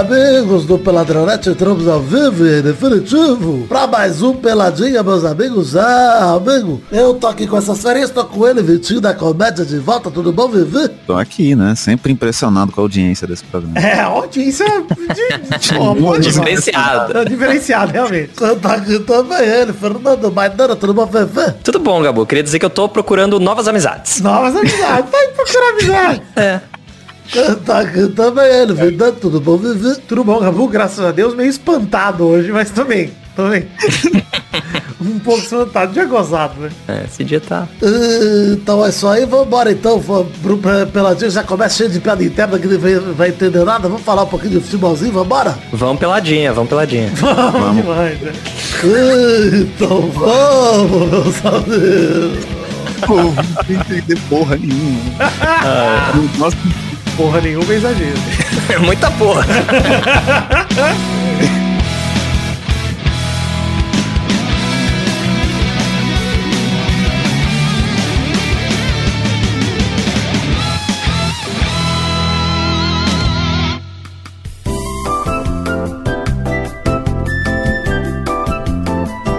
[0.00, 5.76] amigos do Peladronete, entramos ao vivo e definitivo pra mais um Peladinha, meus amigos.
[5.76, 9.78] Ah, amigo, eu tô aqui com essas férias, tô com ele, Vitinho da Comédia de
[9.78, 10.88] volta, tudo bom, Vivi?
[11.06, 11.74] Tô aqui, né?
[11.74, 13.78] Sempre impressionado com a audiência desse programa.
[13.78, 17.20] É, a audiência de, de, diferenciada.
[17.20, 18.32] É diferenciada, realmente.
[18.62, 21.52] Tá aqui também ele, Fernando Maidana, tudo bom, Vivi?
[21.62, 22.24] Tudo bom, Gabu.
[22.24, 24.22] Queria dizer que eu tô procurando novas amizades.
[24.22, 25.10] Novas amizades.
[25.10, 26.22] Tá aí procurando amizade.
[26.36, 26.60] É.
[27.64, 30.00] Tá aqui também ele, Vidani, tudo bom, Vivi?
[30.08, 30.66] Tudo bom, Gabu?
[30.68, 33.12] Graças a Deus, meio espantado hoje, mas também.
[33.36, 33.68] Também.
[35.00, 36.70] um pouco espantado, já gozado, né?
[36.88, 37.68] É, esse dia tá.
[37.82, 37.86] Ah,
[38.52, 40.28] Então é isso aí, vambora então, vamos
[40.92, 44.24] Peladinho, já começa cheio de piada interna que ninguém vai, vai entender nada, vamos falar
[44.24, 45.56] um pouquinho de futebolzinho, vambora?
[45.72, 47.10] Vamos peladinha, vamos peladinha.
[47.14, 48.32] Vamos demais, né?
[48.82, 52.44] Ah, Então vamos, meus amigos.
[53.06, 55.00] Pô, não entender porra nenhuma.
[56.38, 56.56] Nossa,
[57.20, 58.16] Porra nenhuma é exagero.
[58.72, 59.44] É muita porra.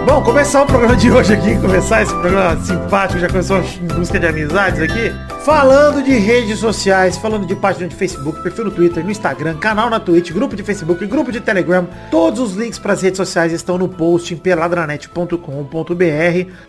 [0.06, 4.20] Bom, começar o programa de hoje aqui, começar esse programa simpático, já começou em busca
[4.20, 5.31] de amizades aqui.
[5.44, 9.90] Falando de redes sociais, falando de página de Facebook, perfil no Twitter, no Instagram, canal
[9.90, 11.84] na Twitch, grupo de Facebook, grupo de Telegram.
[12.12, 15.36] Todos os links para as redes sociais estão no post em peladranet.com.br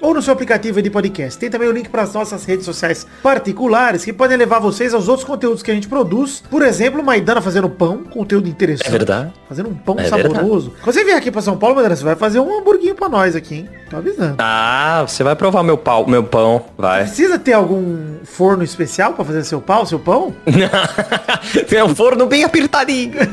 [0.01, 1.39] ou no seu aplicativo de podcast.
[1.39, 5.07] Tem também o link para as nossas redes sociais particulares que podem levar vocês aos
[5.07, 6.43] outros conteúdos que a gente produz.
[6.49, 8.87] Por exemplo, Maidana fazendo pão, conteúdo interessante.
[8.87, 9.31] É verdade.
[9.47, 10.73] Fazendo um pão É saboroso.
[10.81, 13.35] Quando você vier aqui para São Paulo, Maidana, você vai fazer um hamburguinho para nós
[13.35, 13.69] aqui, hein?
[13.87, 14.37] Tô avisando.
[14.39, 17.03] Ah, você vai provar meu pau, meu pão, vai.
[17.03, 20.33] Precisa ter algum forno especial pra fazer seu pau, seu pão?
[21.69, 23.13] Tem um forno bem apertadinho.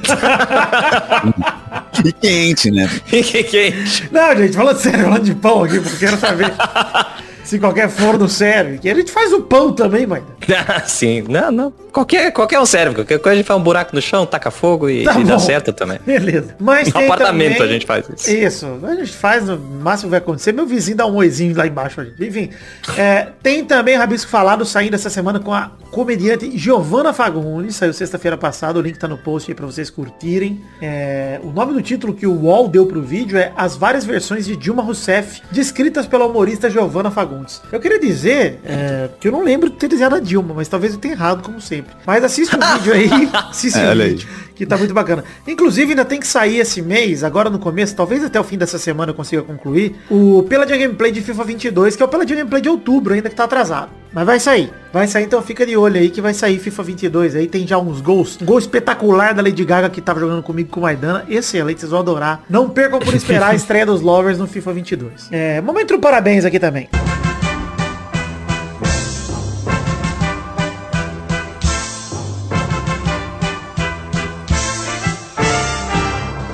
[2.05, 2.89] e quente, né?
[3.07, 4.09] que quente.
[4.11, 6.53] Não, gente, falando sério, falando de pão aqui, porque eu quero saber
[7.51, 8.79] se qualquer forno serve.
[8.79, 10.23] Que a gente faz o pão também, mãe.
[10.69, 11.73] Ah, Sim, não, não.
[11.93, 12.95] Qualquer, qualquer um serve.
[12.97, 15.39] Qualquer coisa a gente faz um buraco no chão, taca fogo e, Tá e dá
[15.39, 15.99] certo também.
[16.07, 16.55] Beleza.
[16.59, 18.31] Mas No apartamento também- a gente faz isso.
[18.31, 18.67] Isso.
[18.83, 20.53] A gente faz, o máximo que vai acontecer.
[20.53, 22.05] Meu vizinho dá um oizinho lá embaixo.
[22.05, 22.25] gente.
[22.25, 22.51] Enfim.
[22.97, 27.77] é, tem também Rabisco Falado saindo essa semana com a comediante Giovanna Fagundes.
[27.77, 28.79] Saiu sexta-feira passada.
[28.79, 30.61] O link tá no post aí pra vocês curtirem.
[30.83, 34.47] É, o nome do título que o UOL deu pro vídeo é As várias versões
[34.47, 37.40] de Dilma Rousseff descritas pela humorista Giovanna Fagundes.
[37.73, 40.93] Eu queria dizer é, que eu não lembro de ter desenhado a Dilma, mas talvez
[40.93, 41.93] eu tenha errado, como sempre.
[42.07, 43.11] Mas assiste o vídeo aí.
[43.33, 44.11] Assiste É, o olha aí.
[44.11, 44.29] vídeo
[44.61, 45.25] que tá muito bacana.
[45.49, 48.79] Inclusive, ainda tem que sair esse mês, agora no começo, talvez até o fim dessa
[48.79, 52.61] semana eu consiga concluir, o Peladinha Gameplay de FIFA 22, que é o Peladinha Gameplay
[52.61, 53.89] de outubro, ainda que tá atrasado.
[54.13, 54.71] Mas vai sair.
[54.93, 57.37] Vai sair, então fica de olho aí que vai sair FIFA 22.
[57.37, 58.37] Aí tem já uns gols.
[58.43, 61.25] Um gol espetacular da Lady Gaga que tava jogando comigo com o Maidana.
[61.27, 62.43] Excelente, vocês vão adorar.
[62.51, 65.29] Não percam por esperar a estreia dos Lovers no FIFA 22.
[65.31, 66.87] É, momento parabéns aqui também.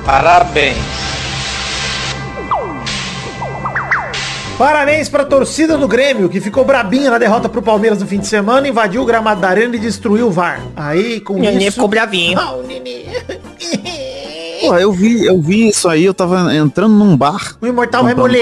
[0.07, 0.77] Parabéns.
[4.57, 8.27] Parabéns pra torcida do Grêmio, que ficou brabinha na derrota pro Palmeiras no fim de
[8.29, 10.63] semana, invadiu o gramado da arena e destruiu o VAR.
[10.77, 11.73] Aí, com Nenê isso...
[11.73, 12.39] ficou bravinho.
[12.39, 13.05] Ah, o Nenê.
[14.63, 17.57] Pô, eu vi, eu vi isso aí, eu tava entrando num bar.
[17.61, 18.33] O Imortal vai Comprando.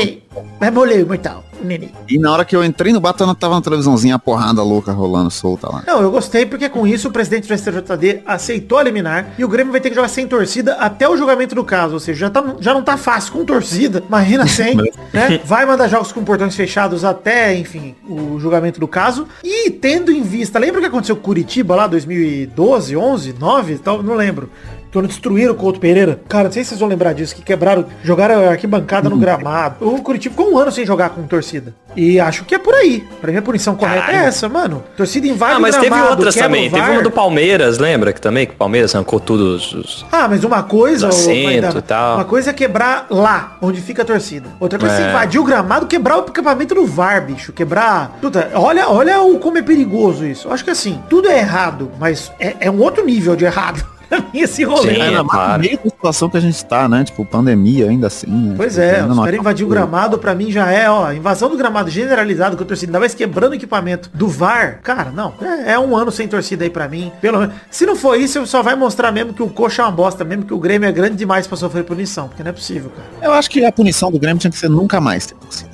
[1.01, 1.89] o Imortal, Nenê.
[2.09, 5.31] E na hora que eu entrei no tava tava na televisãozinha a porrada louca rolando
[5.31, 5.83] solta lá.
[5.87, 9.49] Não, eu gostei porque com isso o presidente do STJD aceitou a liminar e o
[9.49, 11.95] Grêmio vai ter que jogar sem torcida até o julgamento do caso.
[11.95, 14.77] Ou seja, já, tá, já não tá fácil com torcida, imagina sem,
[15.13, 15.41] né?
[15.45, 19.27] Vai mandar jogos com portões fechados até, enfim, o julgamento do caso.
[19.43, 24.03] E tendo em vista, lembra o que aconteceu com Curitiba lá, 2012, 11, 9, tal,
[24.03, 24.51] não lembro.
[24.95, 26.21] Quando destruíram o Couto Pereira.
[26.29, 29.77] Cara, não sei se vocês vão lembrar disso, que quebraram, jogaram a arquibancada no gramado.
[29.87, 31.75] O Curitiba ficou um ano sem jogar com torcida.
[31.97, 33.05] E acho que é por aí.
[33.21, 34.27] Pra mim a punição correta é Caralho.
[34.29, 34.83] essa, mano.
[34.97, 36.69] Torcida invade Ah, mas o teve gramado, outras também.
[36.69, 38.13] o Teve uma do Palmeiras, lembra?
[38.13, 40.07] Que também que o Palmeiras arrancou tudo os- os...
[40.13, 42.15] Ah, mas uma coisa, Os Maidana, e tal.
[42.17, 44.49] uma coisa é quebrar lá, onde fica a torcida.
[44.61, 45.09] Outra coisa é, É.
[45.11, 47.53] invadir o gramado, quebrar o acampamento do VAR, bicho.
[47.53, 48.17] Quebrar.
[48.21, 50.47] Puta, olha, olha o, como é perigoso isso.
[50.49, 53.85] Eu acho que assim, tudo é errado, mas é, é um outro nível de errado.
[54.09, 54.95] Pra mim, esse rolê.
[54.95, 55.01] Sim.
[55.01, 55.53] Ainda mais claro.
[55.63, 57.05] no meio da situação que a gente tá, né?
[57.05, 58.55] Tipo, pandemia ainda assim, né?
[58.57, 61.49] Pois Tipo, é, os não caras invadir o gramado pra mim já é, ó, invasão
[61.51, 64.81] do gramado generalizado com a torcida, ainda mais quebrando o equipamento do VAR.
[64.83, 67.13] Cara, não, é, é um ano sem torcida aí pra mim.
[67.21, 69.93] Pelo menos, se não for isso, só vai mostrar mesmo que o coxa é uma
[69.93, 72.91] bosta, mesmo que o Grêmio é grande demais pra sofrer punição, porque não é possível,
[72.91, 73.09] cara.
[73.23, 75.71] Eu acho que a punição do Grêmio tinha que ser nunca mais ter torcida.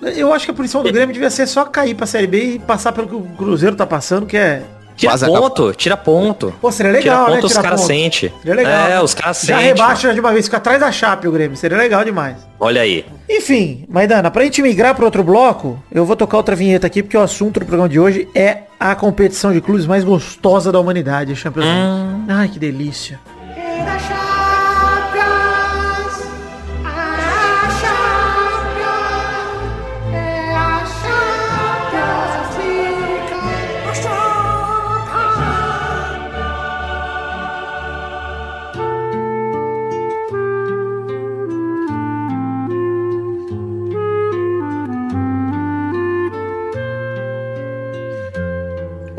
[0.00, 2.58] Eu acho que a punição do Grêmio devia ser só cair pra Série B e
[2.58, 4.62] passar pelo que o Cruzeiro tá passando, que é
[4.98, 6.52] Tira Quase ponto, tira ponto.
[6.60, 7.44] Pô, seria tira legal, ponto, né?
[7.44, 8.32] os Tirar caras sentem.
[8.42, 8.72] Seria legal.
[8.72, 9.00] É, né?
[9.00, 9.64] os caras Já sentem.
[9.66, 11.56] rebaixa de uma vez, fica atrás da Chape o Grêmio.
[11.56, 12.36] Seria legal demais.
[12.58, 13.06] Olha aí.
[13.30, 17.16] Enfim, Maidana, pra gente migrar para outro bloco, eu vou tocar outra vinheta aqui, porque
[17.16, 21.30] o assunto do programa de hoje é a competição de clubes mais gostosa da humanidade,
[21.32, 22.24] a Champions League.
[22.28, 23.20] Ai, que delícia.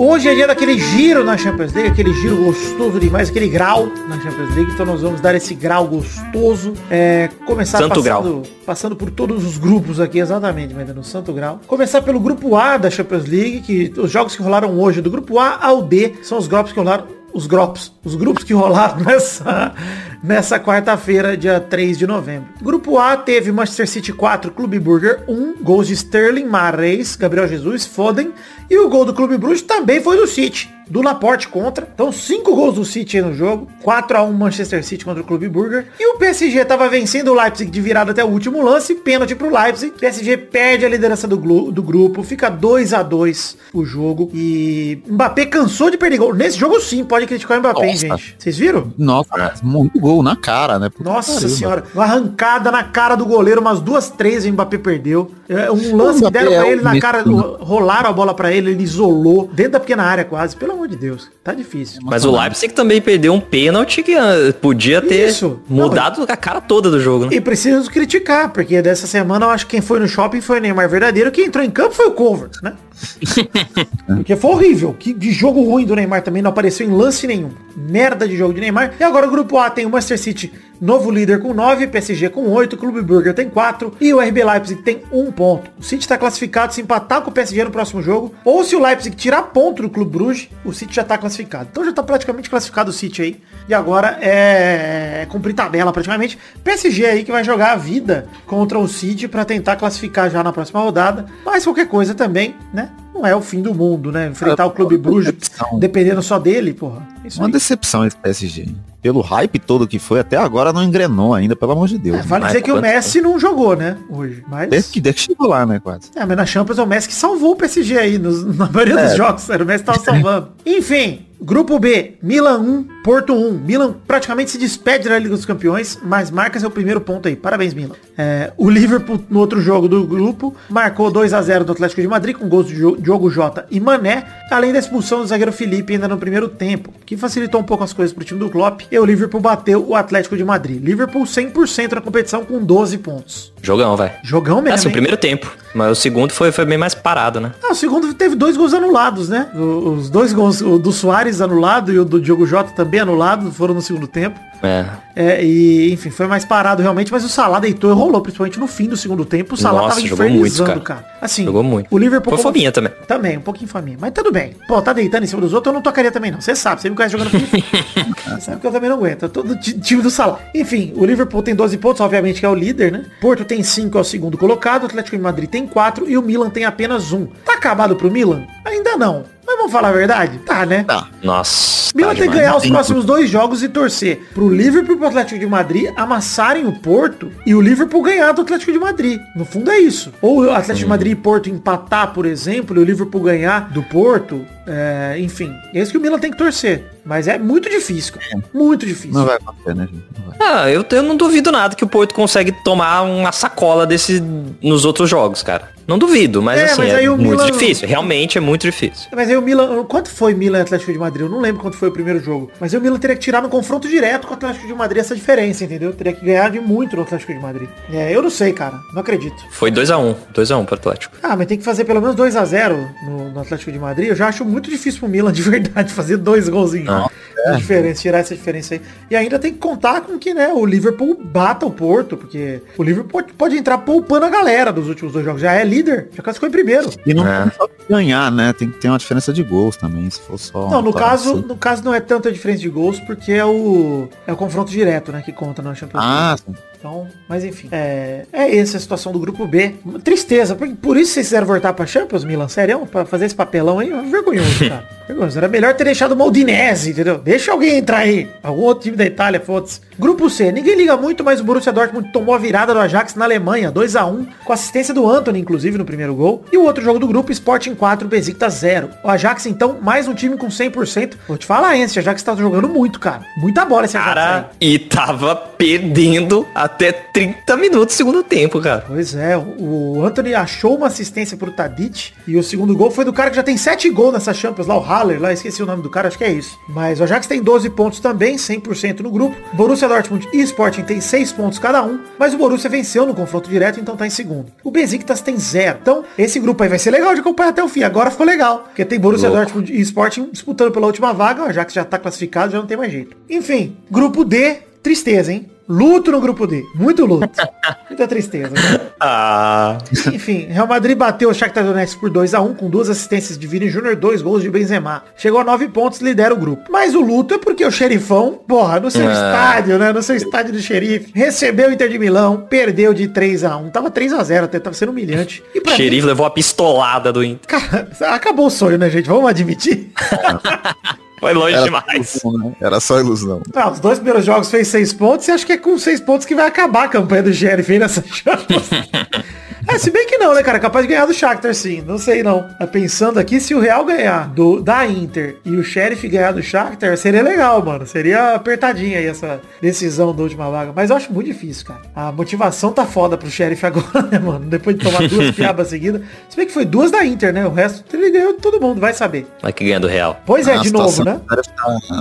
[0.02, 4.18] Hoje é dia daquele giro na Champions League, aquele giro gostoso demais, aquele grau na
[4.22, 4.72] Champions League.
[4.72, 6.74] Então nós vamos dar esse grau gostoso.
[6.90, 11.60] É, começar Santo passando, passando por todos os grupos aqui, exatamente, mas no Santo Grau.
[11.68, 15.38] Começar pelo grupo A da Champions League, que os jogos que rolaram hoje, do grupo
[15.38, 17.04] A ao D, são os grupos que rolaram.
[17.34, 19.74] Os grupos, os grupos que rolaram nessa,
[20.22, 22.50] nessa quarta-feira, dia 3 de novembro.
[22.62, 27.86] Grupo A teve Manchester City 4, Clube Burger 1, gols de Sterling, Mares, Gabriel Jesus,
[27.86, 28.34] Foden.
[28.70, 31.88] E o gol do Clube Bruges também foi do City, do Laporte contra.
[31.94, 33.68] Então, cinco gols do City aí no jogo.
[33.84, 35.88] 4 a 1 Manchester City contra o Clube Burger.
[36.00, 38.96] E o PSG tava vencendo o Leipzig de virada até o último lance.
[38.96, 39.92] Pênalti pro Leipzig.
[40.00, 41.38] PSG perde a liderança do,
[41.72, 42.24] do grupo.
[42.24, 44.30] Fica 2 a 2 o jogo.
[44.34, 46.34] E Mbappé cansou de perder gol.
[46.34, 48.08] Nesse jogo sim, pode criticar o Mbappé, hein, Nossa.
[48.24, 48.36] gente.
[48.40, 48.94] Vocês viram?
[48.98, 50.90] Nossa, muito gol na cara, né?
[50.90, 54.78] Puta Nossa pariu, senhora, uma arrancada na cara do goleiro, umas duas, três o Mbappé
[54.78, 55.32] perdeu.
[55.48, 58.52] É, Um lance que deram pra é ele um na cara, rolaram a bola pra
[58.52, 60.56] ele, ele isolou, dentro da pequena área quase.
[60.56, 62.00] Pelo amor de Deus, tá difícil.
[62.04, 65.60] Mas o Leipzig também perdeu um pênalti que ah, podia ter Isso.
[65.68, 67.36] mudado a cara toda do jogo, né?
[67.36, 70.62] E preciso criticar, porque dessa semana eu acho que quem foi no shopping foi o
[70.62, 72.74] Neymar verdadeiro, quem entrou em campo foi o Cover, né?
[74.08, 74.96] porque foi horrível.
[74.98, 77.52] Que de jogo ruim do Neymar também não apareceu em lance nenhum.
[77.76, 78.94] Merda de jogo de Neymar.
[79.00, 82.48] E agora o grupo A tem o Manchester City, novo líder com 9, PSG com
[82.50, 85.72] 8, Clube Burger tem 4 e o RB Leipzig tem 1 ponto.
[85.78, 88.82] O City tá classificado se empatar com o PSG no próximo jogo, ou se o
[88.82, 91.70] Leipzig tirar ponto do Clube Bruges, o City já tá classificado.
[91.72, 93.42] Então já tá praticamente classificado o City aí.
[93.68, 96.38] E agora é, é cumprir tabela praticamente.
[96.64, 100.52] PSG aí que vai jogar a vida contra o City pra tentar classificar já na
[100.52, 101.26] próxima rodada.
[101.46, 102.89] Mas qualquer coisa também, né?
[103.20, 104.28] Não é o fim do mundo, né?
[104.30, 105.78] Enfrentar o Clube Bruges decepção.
[105.78, 107.06] dependendo só dele, porra.
[107.26, 107.52] Isso Uma aí.
[107.52, 108.68] decepção esse PSG.
[109.02, 112.20] Pelo hype todo que foi, até agora não engrenou ainda, pelo amor de Deus.
[112.20, 113.98] É, vale dizer que o Messi não jogou, né?
[114.10, 114.44] Hoje.
[114.50, 114.70] Mas.
[114.70, 116.12] Desde que, desde que chegou lá, né, quase.
[116.16, 118.98] É, mas na Champions é o Messi que salvou o PSG aí, nos- na maioria
[119.06, 119.50] dos jogos.
[119.50, 120.50] Era o Messi que tava salvando.
[120.66, 123.60] Enfim, grupo B, Milan 1, Porto 1.
[123.60, 127.36] Milan praticamente se despede da Liga dos Campeões, mas marca seu primeiro ponto aí.
[127.36, 127.96] Parabéns, Milan.
[128.18, 132.08] É, o Liverpool, no outro jogo do grupo, marcou 2 a 0 do Atlético de
[132.08, 136.08] Madrid, com gols de Diogo Jota e Mané, além da expulsão do zagueiro Felipe ainda
[136.08, 138.82] no primeiro tempo, que facilitou um pouco as coisas pro time do Klopp.
[138.92, 140.84] E o Liverpool bateu o Atlético de Madrid.
[140.84, 143.54] Liverpool 100% na competição com 12 pontos.
[143.62, 144.14] Jogão, vai.
[144.24, 145.52] Jogão mesmo, Assim, o primeiro tempo.
[145.74, 147.52] Mas o segundo foi, foi bem mais parado, né?
[147.64, 149.48] Ah, o segundo teve dois gols anulados, né?
[149.54, 153.82] Os dois gols, do Soares anulado e o do Diogo Jota também anulado, foram no
[153.82, 154.40] segundo tempo.
[154.62, 154.86] É.
[155.16, 158.68] É, e, enfim, foi mais parado realmente, mas o Salah deitou e rolou, principalmente no
[158.68, 159.54] fim do segundo tempo.
[159.54, 161.02] O Salah Nossa, tava infernizando, muito, cara.
[161.04, 161.18] cara.
[161.22, 161.88] Assim, Jogou muito.
[161.90, 162.34] o Liverpool...
[162.34, 162.92] Foi fominha também.
[163.08, 163.98] Também, um pouquinho faminha.
[164.00, 164.56] Mas tudo bem.
[164.68, 166.42] Pô, tá deitando em cima dos outros, eu não tocaria também não.
[166.42, 168.40] Você sabe, você me conhece jogando FIFA.
[168.42, 169.24] Sabe que eu também não aguento.
[169.24, 170.40] Eu tô do ti- time do Salah.
[170.54, 173.06] Enfim, o Liverpool tem 12 pontos, obviamente que é o líder, né?
[173.22, 174.84] Porto tem 5, é o segundo colocado.
[174.84, 177.26] O Atlético de Madrid tem 4 e o Milan tem apenas 1.
[177.46, 178.44] Tá acabado pro Milan?
[178.66, 179.24] Ainda não.
[179.50, 180.38] Mas vamos falar a verdade?
[180.46, 180.84] Tá, né?
[180.84, 181.08] Tá.
[181.24, 181.92] Nossa.
[181.96, 185.08] Milan tá tem que ganhar os próximos dois jogos e torcer pro Liverpool e pro
[185.08, 189.20] Atlético de Madrid amassarem o Porto e o Liverpool ganhar do Atlético de Madrid.
[189.36, 190.14] No fundo é isso.
[190.22, 193.82] Ou o Atlético de Madrid e Porto empatar, por exemplo, e o Liverpool ganhar do
[193.82, 194.46] Porto.
[194.68, 196.84] é, enfim, é isso que o Milan tem que torcer.
[197.04, 198.44] Mas é muito difícil, cara.
[198.54, 199.14] Muito difícil.
[199.14, 200.06] Não vai acontecer, né, gente?
[200.16, 200.38] Não vai.
[200.40, 204.22] Ah, eu, eu não duvido nada que o Porto consegue tomar uma sacola desse
[204.62, 205.79] nos outros jogos, cara.
[205.90, 207.88] Não duvido, mas É, assim, mas é muito Milan- difícil.
[207.88, 209.08] Realmente é muito difícil.
[209.12, 211.24] Mas aí o Milan, quanto foi Milan e Atlético de Madrid?
[211.24, 212.52] Eu não lembro quanto foi o primeiro jogo.
[212.60, 215.00] Mas aí o Milan teria que tirar no confronto direto com o Atlético de Madrid
[215.02, 215.92] essa diferença, entendeu?
[215.92, 217.68] Teria que ganhar de muito no Atlético de Madrid.
[217.92, 218.80] É, eu não sei, cara.
[218.94, 219.36] Não acredito.
[219.50, 220.16] Foi 2x1.
[220.34, 221.18] 2x1 pro Atlético.
[221.24, 222.78] Ah, mas tem que fazer pelo menos 2 a 0
[223.08, 224.10] no, no Atlético de Madrid.
[224.10, 226.88] Eu já acho muito difícil pro Milan, de verdade, fazer dois golzinhos.
[226.88, 227.10] Ah,
[227.52, 228.82] de diferença, tirar essa diferença aí.
[229.10, 232.84] E ainda tem que contar com que, né, o Liverpool bata o Porto, porque o
[232.84, 235.42] Liverpool pode, pode entrar poupando a galera dos últimos dois jogos.
[235.42, 235.79] Já é líder,
[236.12, 236.90] já classificou em primeiro.
[237.06, 237.44] E não É.
[237.44, 238.54] tem só ganhar, né?
[238.54, 240.70] Tem que ter uma diferença de gols também, se for só.
[240.70, 241.42] Não, no uma caso, assim.
[241.48, 245.12] no caso não é tanta diferença de gols, porque é o, é o confronto direto,
[245.12, 246.18] né, que conta na Champions League.
[246.20, 246.56] Ah, sim.
[246.80, 247.68] Então, mas enfim.
[247.74, 249.76] É, é essa a situação do grupo B.
[250.02, 250.56] Tristeza.
[250.56, 252.48] Por, por isso vocês quiseram voltar pra Champions, Milan?
[252.48, 252.86] Sério?
[252.86, 253.90] Pra fazer esse papelão aí?
[254.10, 254.88] Vergonhoso, cara.
[255.06, 255.38] Vergonhoso.
[255.38, 257.18] Era melhor ter deixado o Moldinese, entendeu?
[257.18, 258.30] Deixa alguém entrar aí.
[258.42, 259.82] Algum outro time da Itália, foda-se.
[259.98, 260.54] Grupo C.
[260.54, 263.70] Ninguém liga muito, mas o Borussia Dortmund tomou a virada do Ajax na Alemanha.
[263.70, 266.46] 2 a 1 com assistência do Anthony, inclusive, no primeiro gol.
[266.50, 268.90] E o outro jogo do grupo, Sporting 4, Besiktas 0.
[269.04, 271.16] O Ajax, então, mais um time com 100%.
[271.28, 271.84] Vou te falar, hein?
[271.84, 273.24] Esse Ajax tá jogando muito, cara.
[273.36, 274.24] Muita bola esse Ajax aí.
[274.24, 278.86] Cara, e tava perdendo até 30 minutos do segundo tempo, cara.
[278.88, 283.12] Pois é, o Anthony achou uma assistência pro Tadic e o segundo gol foi do
[283.12, 285.82] cara que já tem 7 gols nessa Champions, lá o Haller, lá esqueci o nome
[285.82, 286.58] do cara, acho que é isso.
[286.70, 289.36] Mas o Ajax tem 12 pontos também, 100% no grupo.
[289.54, 293.50] Borussia Dortmund e Sporting tem 6 pontos cada um, mas o Borussia venceu no confronto
[293.50, 294.52] direto, então tá em segundo.
[294.64, 295.80] O Besiktas tem 0.
[295.82, 297.84] Então, esse grupo aí vai ser legal de acompanhar até o fim.
[297.84, 299.44] Agora ficou legal, porque tem Borussia Louco.
[299.44, 302.78] Dortmund e Sporting disputando pela última vaga, o Ajax já tá classificado, já não tem
[302.78, 303.16] mais jeito.
[303.30, 305.48] Enfim, grupo D, tristeza, hein?
[305.72, 306.64] Luto no grupo D.
[306.74, 307.30] Muito luto.
[307.88, 308.50] Muita tristeza.
[308.50, 308.82] né?
[309.00, 309.78] Ah.
[310.12, 313.46] Enfim, Real Madrid bateu o Shakhtar Donetsk por 2 a 1 com duas assistências de
[313.46, 315.04] Vini Júnior, dois gols de Benzema.
[315.16, 316.64] Chegou a 9 pontos, lidera o grupo.
[316.72, 319.14] Mas o luto é porque o xerifão, porra, no seu Ah.
[319.14, 323.44] estádio, né, no seu estádio do xerife, recebeu o Inter de Milão, perdeu de 3
[323.44, 325.44] a 1 Tava 3 a 0 até, tava sendo humilhante.
[325.54, 327.42] E pra Xerife levou a pistolada do Inter.
[327.62, 329.08] mim, cara, acabou o sonho, né, gente?
[329.08, 329.92] Vamos admitir.
[331.20, 332.20] Foi longe Era, demais.
[332.22, 332.54] ilusão, né?
[332.62, 333.42] Era só ilusão.
[333.54, 336.26] Ah, os dois primeiros jogos fez 6 pontos e acho que é com 6 pontos
[336.26, 337.34] que vai acabar a campanha do
[337.74, 338.04] aí nessa.
[339.68, 340.60] É, se bem que não, né, cara?
[340.60, 341.84] Capaz de ganhar do Shakhtar, sim.
[341.86, 342.44] Não sei, não.
[342.58, 346.42] Tá Pensando aqui, se o Real ganhar do, da Inter e o Sheriff ganhar do
[346.42, 347.86] Shakhtar, seria legal, mano.
[347.86, 350.72] Seria apertadinha aí essa decisão da última vaga.
[350.76, 351.82] Mas eu acho muito difícil, cara.
[351.96, 354.46] A motivação tá foda pro Sheriff agora, né, mano?
[354.46, 356.02] Depois de tomar duas piabas seguidas.
[356.30, 357.46] Se bem que foi duas da Inter, né?
[357.46, 359.28] O resto ele ganhou de todo mundo, vai saber.
[359.42, 360.20] Mas que ganha do Real.
[360.26, 361.20] Pois é, A de novo, né?
[361.28, 361.40] tá-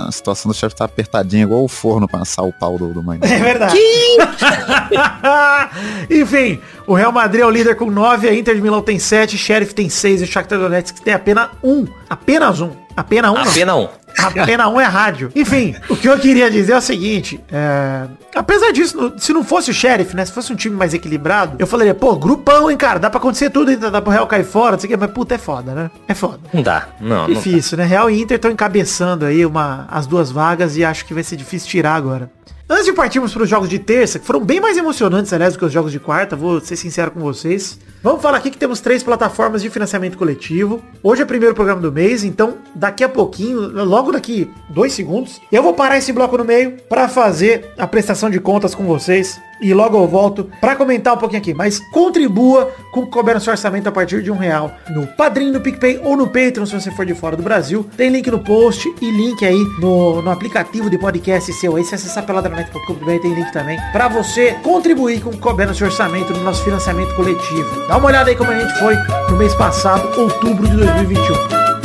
[0.07, 3.03] a situação do chefe tá apertadinha, igual o forno pra assar o pau do, do
[3.03, 3.19] mãe.
[3.21, 3.77] É verdade.
[6.09, 9.37] Enfim, o Real Madrid é o líder com 9, a Inter de Milão tem 7,
[9.37, 11.85] Sheriff tem 6 e o Shakhtar Donetsk tem apenas um.
[12.09, 12.71] Apenas um.
[12.95, 13.35] Apenas um.
[13.35, 13.41] não.
[13.41, 13.89] Apenas um.
[14.17, 15.31] Apenas um é rádio.
[15.35, 17.39] Enfim, o que eu queria dizer é o seguinte.
[17.51, 20.25] é, Apesar disso, se não fosse o Sheriff, né?
[20.25, 22.99] Se fosse um time mais equilibrado, eu falaria, pô, grupão, hein, cara.
[22.99, 24.97] Dá pra acontecer tudo, ainda dá pro Real cair fora, não sei o quê.
[24.97, 25.91] Mas puta, é foda, né?
[26.07, 26.39] É foda.
[26.53, 26.87] Não dá.
[26.99, 27.33] Não, não dá.
[27.33, 27.85] Difícil, né?
[27.85, 31.35] Real e Inter estão encabeçando aí uma, as duas vagas e acho que vai ser
[31.35, 32.29] difícil tirar agora.
[32.71, 35.59] Antes de partirmos para os jogos de terça, que foram bem mais emocionantes, aliás, do
[35.59, 37.79] que os jogos de quarta, vou ser sincero com vocês.
[38.03, 40.79] Vamos falar aqui que temos três plataformas de financiamento coletivo.
[41.01, 45.41] Hoje é o primeiro programa do mês, então daqui a pouquinho, logo daqui dois segundos,
[45.51, 49.41] eu vou parar esse bloco no meio para fazer a prestação de contas com vocês.
[49.61, 51.53] E logo eu volto para comentar um pouquinho aqui.
[51.53, 54.71] Mas contribua com o que no seu orçamento a partir de um real.
[54.89, 57.85] No Padrinho, no PicPay ou no Patreon, se você for de fora do Brasil.
[57.97, 61.75] Tem link no post e link aí no, no aplicativo de podcast seu.
[61.75, 63.77] Aí se acessar peladranet.com.br tem link também.
[63.91, 67.87] para você contribuir com o que no seu orçamento no nosso financiamento coletivo.
[67.87, 68.95] Dá uma olhada aí como a gente foi
[69.29, 71.78] no mês passado, outubro de 2021.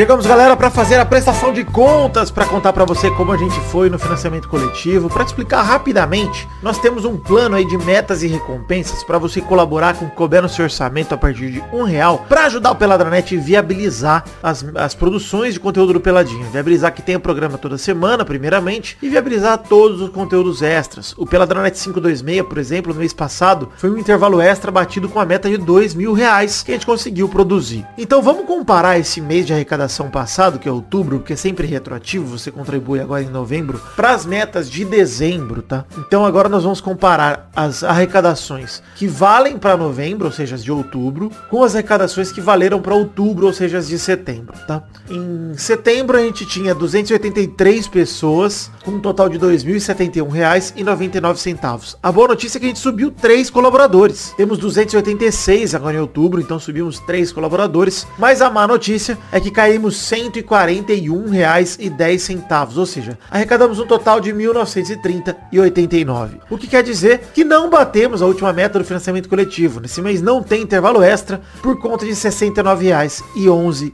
[0.00, 3.60] Chegamos, galera, para fazer a prestação de contas, para contar para você como a gente
[3.70, 6.48] foi no financiamento coletivo, para explicar rapidamente.
[6.62, 10.40] Nós temos um plano aí de metas e recompensas para você colaborar com o couber
[10.40, 14.64] no seu orçamento a partir de um real, para ajudar o Peladranet a viabilizar as,
[14.74, 19.58] as produções de conteúdo do Peladinho, viabilizar que tenha programa toda semana, primeiramente, e viabilizar
[19.58, 21.14] todos os conteúdos extras.
[21.18, 25.26] O Peladranet 526, por exemplo, no mês passado, foi um intervalo extra batido com a
[25.26, 27.84] meta de dois mil reais que a gente conseguiu produzir.
[27.98, 32.38] Então vamos comparar esse mês de arrecadação passado, que é outubro, que é sempre retroativo,
[32.38, 35.84] você contribui agora em novembro, para as metas de dezembro, tá?
[35.98, 40.70] Então agora nós vamos comparar as arrecadações que valem para novembro, ou seja, as de
[40.70, 44.82] outubro, com as arrecadações que valeram para outubro, ou seja, as de setembro, tá?
[45.10, 51.96] Em setembro a gente tinha 283 pessoas, com um total de R$ 2.071,99.
[52.02, 54.32] A boa notícia é que a gente subiu três colaboradores.
[54.36, 58.06] Temos 286 agora em outubro, então subimos três colaboradores.
[58.18, 64.32] Mas a má notícia é que caímos R$ 141,10, ou seja, arrecadamos um total de
[64.32, 66.40] R$ 1.930,89.
[66.48, 69.80] O que quer dizer que não batemos a última meta do financiamento coletivo.
[69.80, 73.92] Nesse mês não tem intervalo extra por conta de R$ 69,11.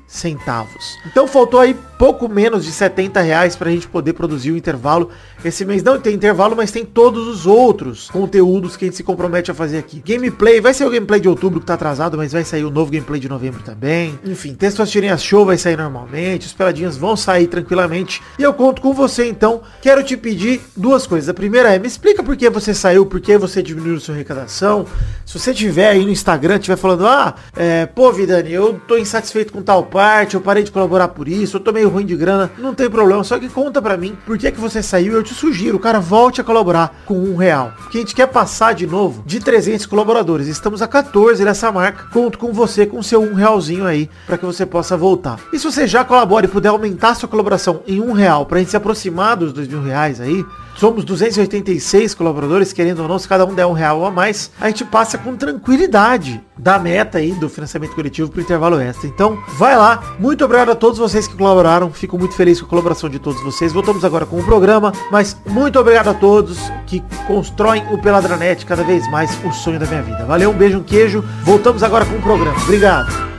[1.07, 5.11] Então faltou aí pouco menos de 70 reais pra gente poder produzir o intervalo.
[5.45, 9.03] Esse mês não tem intervalo, mas tem todos os outros conteúdos que a gente se
[9.03, 10.03] compromete a fazer aqui.
[10.05, 12.91] Gameplay, vai ser o gameplay de outubro que tá atrasado, mas vai sair o novo
[12.91, 14.19] gameplay de novembro também.
[14.25, 18.23] Enfim, texto tirinhas show vai sair normalmente, os peladinhas vão sair tranquilamente.
[18.39, 19.63] E eu conto com você, então.
[19.81, 21.29] Quero te pedir duas coisas.
[21.29, 24.87] A primeira é, me explica por que você saiu, por que você diminuiu sua arrecadação.
[25.25, 29.53] Se você tiver aí no Instagram, tiver falando, ah, é, pô, Vidani, eu tô insatisfeito
[29.53, 32.51] com tal parte, eu parei de colaborar por isso, eu tô meio ruim de grana,
[32.59, 35.35] não tem problema, só que conta pra mim por que, que você saiu eu te
[35.35, 37.73] sugiro, cara, volte a colaborar com um real.
[37.91, 40.49] Que a gente quer passar de novo de 300 colaboradores.
[40.49, 42.07] Estamos a 14 nessa marca.
[42.13, 45.39] Conto com você com seu um realzinho aí para que você possa voltar.
[45.53, 48.71] E se você já colabora e puder aumentar sua colaboração em um real pra gente
[48.71, 50.45] se aproximar dos dois mil reais aí,
[50.77, 54.69] Somos 286 colaboradores, querendo ou não, se cada um der um real a mais, a
[54.69, 59.09] gente passa com tranquilidade da meta aí do financiamento coletivo pro intervalo extra.
[59.09, 60.17] Então, vai lá.
[60.19, 61.91] Muito obrigado a todos vocês que colaboraram.
[61.91, 63.73] Fico muito feliz com a colaboração de todos vocês.
[63.73, 68.85] Voltamos agora com o programa, mas muito obrigado a todos que constroem o Peladranet cada
[68.85, 70.25] vez mais o sonho da minha vida.
[70.27, 71.25] Valeu, um beijo, um queijo.
[71.43, 72.57] Voltamos agora com o programa.
[72.63, 73.36] Obrigado.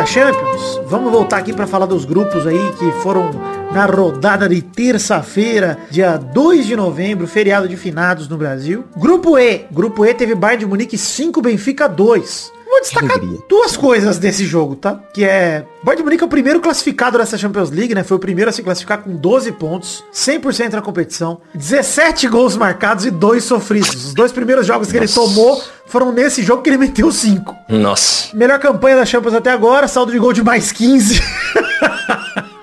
[0.00, 3.30] Da Champions, vamos voltar aqui para falar dos grupos aí que foram
[3.70, 8.82] na rodada de terça-feira, dia 2 de novembro, feriado de finados no Brasil.
[8.96, 12.50] Grupo E, grupo E teve Bayern de Munique 5, Benfica 2.
[12.80, 13.18] Vou destacar
[13.48, 14.98] duas coisas desse jogo, tá?
[15.12, 18.02] Que é, Bayern de Munique é o primeiro classificado dessa Champions League, né?
[18.02, 23.04] Foi o primeiro a se classificar com 12 pontos, 100% na competição, 17 gols marcados
[23.04, 24.06] e 2 sofridos.
[24.06, 27.54] Os dois primeiros jogos que ele tomou foram nesse jogo que ele meteu 5.
[27.68, 28.34] Nossa.
[28.34, 31.20] Melhor campanha da Champions até agora, saldo de gol de mais 15.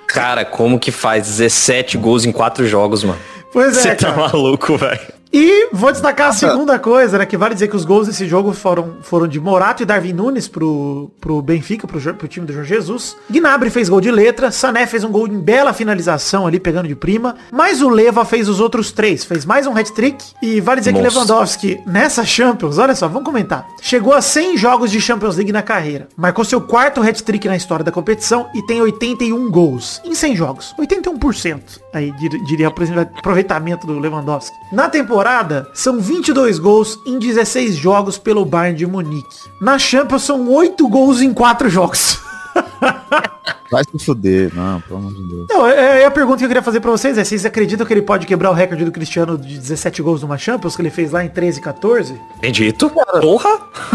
[0.07, 3.19] Cara, como que faz 17 gols em 4 jogos, mano?
[3.53, 4.17] Pois é, Você tá cara.
[4.27, 5.16] maluco, velho.
[5.39, 7.25] E vou destacar a segunda coisa, né?
[7.27, 10.48] Que vale dizer que os gols desse jogo foram, foram de Morato e Darwin Nunes
[10.48, 13.15] pro, pro Benfica, pro, pro time do Jorge Jesus.
[13.29, 16.96] Gnabry fez gol de letra, Sané fez um gol em bela finalização ali, pegando de
[16.96, 17.36] prima.
[17.51, 20.25] Mas o Leva fez os outros três, fez mais um hat-trick.
[20.41, 21.13] E vale dizer que Nossa.
[21.15, 23.67] Lewandowski, nessa Champions, olha só, vamos comentar.
[23.80, 26.08] Chegou a 100 jogos de Champions League na carreira.
[26.17, 30.73] Marcou seu quarto hat-trick na história da competição e tem 81 gols em 100 jogos.
[30.80, 31.62] 81%
[31.93, 34.56] aí, dir- diria o aproveitamento do Lewandowski.
[34.71, 35.27] Na temporada,
[35.74, 39.50] são 22 gols em 16 jogos pelo Bayern de Munique.
[39.60, 42.20] Na Champions, são 8 gols em 4 jogos.
[43.71, 44.51] Vai se fuder.
[44.56, 45.45] Não, pelo amor de Deus.
[45.49, 47.93] Não, é, é a pergunta que eu queria fazer pra vocês é, vocês acreditam que
[47.93, 51.12] ele pode quebrar o recorde do Cristiano de 17 gols numa Champions, que ele fez
[51.12, 52.15] lá em 13 e 14?
[52.38, 52.89] Acredito.
[53.21, 53.49] Porra.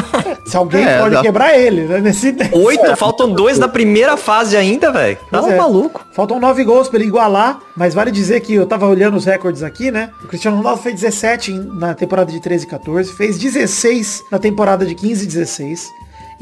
[0.47, 2.01] Se alguém É, pode dá- quebrar ele, né?
[2.01, 2.35] Nesse...
[2.53, 5.17] Oito, faltam dois da primeira fase ainda, velho.
[5.31, 5.57] Tá Pois é.
[5.57, 6.05] maluco.
[6.13, 9.63] Faltam 9 gols pra ele igualar, mas vale dizer que eu tava olhando os recordes
[9.63, 10.11] aqui, né?
[10.23, 14.39] O Cristiano Ronaldo fez 17 em- na temporada de 13 e 14, fez 16 na
[14.39, 15.91] temporada de 15 e 16.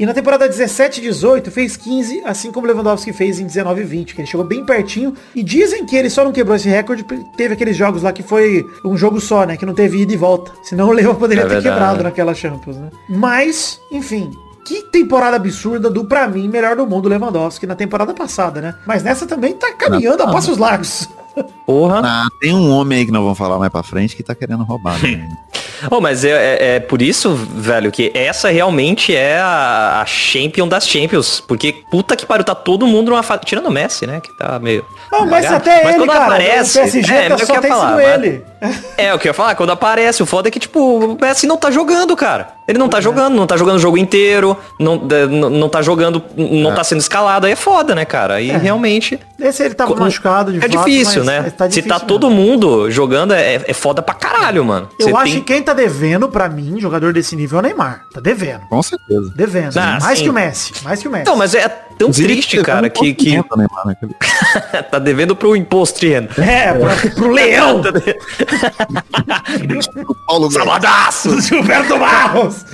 [0.01, 3.83] E na temporada 17 e 18 fez 15, assim como Lewandowski fez em 19 e
[3.83, 5.13] 20, que ele chegou bem pertinho.
[5.35, 8.23] E dizem que ele só não quebrou esse recorde porque teve aqueles jogos lá que
[8.23, 9.55] foi um jogo só, né?
[9.55, 10.51] Que não teve ida e volta.
[10.63, 11.75] Senão o Leva poderia É ter verdade.
[11.75, 12.89] quebrado naquela Champions, né?
[13.07, 14.31] Mas, enfim,
[14.65, 18.73] que temporada absurda do, pra mim, melhor do mundo Lewandowski na temporada passada, né?
[18.87, 21.07] Mas nessa também tá caminhando a passos largos.
[21.65, 22.01] Porra.
[22.03, 24.63] Ah, tem um homem aí que não vamos falar mais pra frente que tá querendo
[24.63, 24.97] roubar.
[25.01, 25.27] Né?
[25.89, 30.67] Oh, mas é, é- é por isso, velho, que essa realmente é a, a champion
[30.67, 31.39] das champions.
[31.39, 33.41] Porque puta que pariu, tá todo mundo numa fase.
[33.45, 34.21] Tirando o Messi, né?
[34.21, 34.85] Que tá meio.
[35.11, 35.55] Não, mas Largado.
[35.55, 36.25] até ele, quando cara.
[36.25, 36.77] aparece.
[36.77, 38.43] o PSG é, tá mas eu só tem falar, sido mas- ele.
[38.95, 41.47] É, o que eu ia falar, quando aparece, o foda é que, tipo, o Messi
[41.47, 42.49] não tá jogando, cara.
[42.67, 46.23] Ele não tá jogando, não tá jogando o jogo inteiro, não, não, não tá jogando,
[46.37, 48.35] não tá sendo escalado, aí é foda, né, cara?
[48.35, 49.19] Aí realmente.
[49.39, 51.41] Esse ele tava machucado de é fato, difícil, mas né?
[51.41, 52.41] mas tá Se difícil tá todo mesmo.
[52.43, 54.89] mundo jogando, é, é foda pra caralho, mano.
[54.99, 57.63] Eu Você acho tem- que quem tá devendo, pra mim, jogador desse nível é o
[57.63, 58.05] Neymar.
[58.13, 58.61] Tá devendo.
[58.69, 59.31] Com certeza.
[59.35, 59.77] Devendo.
[59.77, 60.25] Ah, mais sim.
[60.25, 60.73] que o Messi.
[60.83, 61.21] Mais que o Messi.
[61.23, 63.43] Então, mas é tão Inclusive, triste, cara, um que, que né,
[64.89, 66.33] tá devendo pro imposto de renda.
[66.43, 67.81] É, pra, pro Leão.
[70.07, 71.39] O Paulo Sabadaço!
[71.41, 72.65] Gilberto Barros.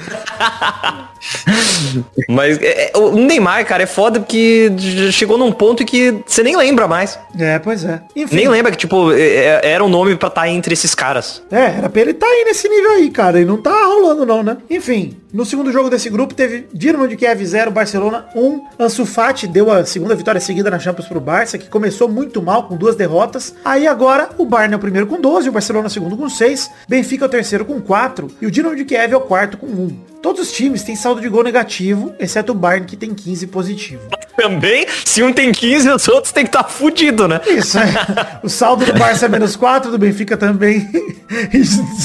[2.29, 4.71] Mas é, é, o Neymar, cara, é foda porque
[5.11, 7.19] chegou num ponto que você nem lembra mais.
[7.37, 8.01] É, pois é.
[8.15, 8.35] Enfim.
[8.35, 11.41] Nem lembra que, tipo, é- é- era um nome pra estar entre esses caras.
[11.51, 13.39] É, era pra ele tá aí nesse nível aí, cara.
[13.41, 14.57] E não tá rolando não, né?
[14.69, 18.61] Enfim, no segundo jogo desse grupo teve Dinamo de Kiev 0, Barcelona 1.
[18.79, 22.67] Ansu Fati deu a segunda vitória seguida na Champions pro Barça, que começou muito mal
[22.67, 23.55] com duas derrotas.
[23.65, 26.29] Aí agora o Bayern é o primeiro com 12, o Barcelona é o segundo com
[26.29, 29.57] 6, Benfica é o terceiro com 4 e o Dinamo de Kiev é o quarto
[29.57, 29.87] com 1.
[30.21, 34.07] Todos os times têm saldo de gol negativo, exceto o Bayern que tem 15 positivo.
[34.37, 37.41] Também, se um tem 15, os outros tem que estar tá fudido, né?
[37.47, 37.87] Isso, é.
[38.43, 40.87] O saldo do Barça é menos 4, do Benfica também.
[41.53, 41.61] E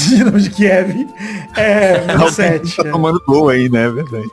[0.09, 1.07] Dinamo de Kiev
[1.57, 2.77] é menos 7.
[2.77, 3.85] Tá tomando gol aí, né?
[3.85, 4.27] É Verdade.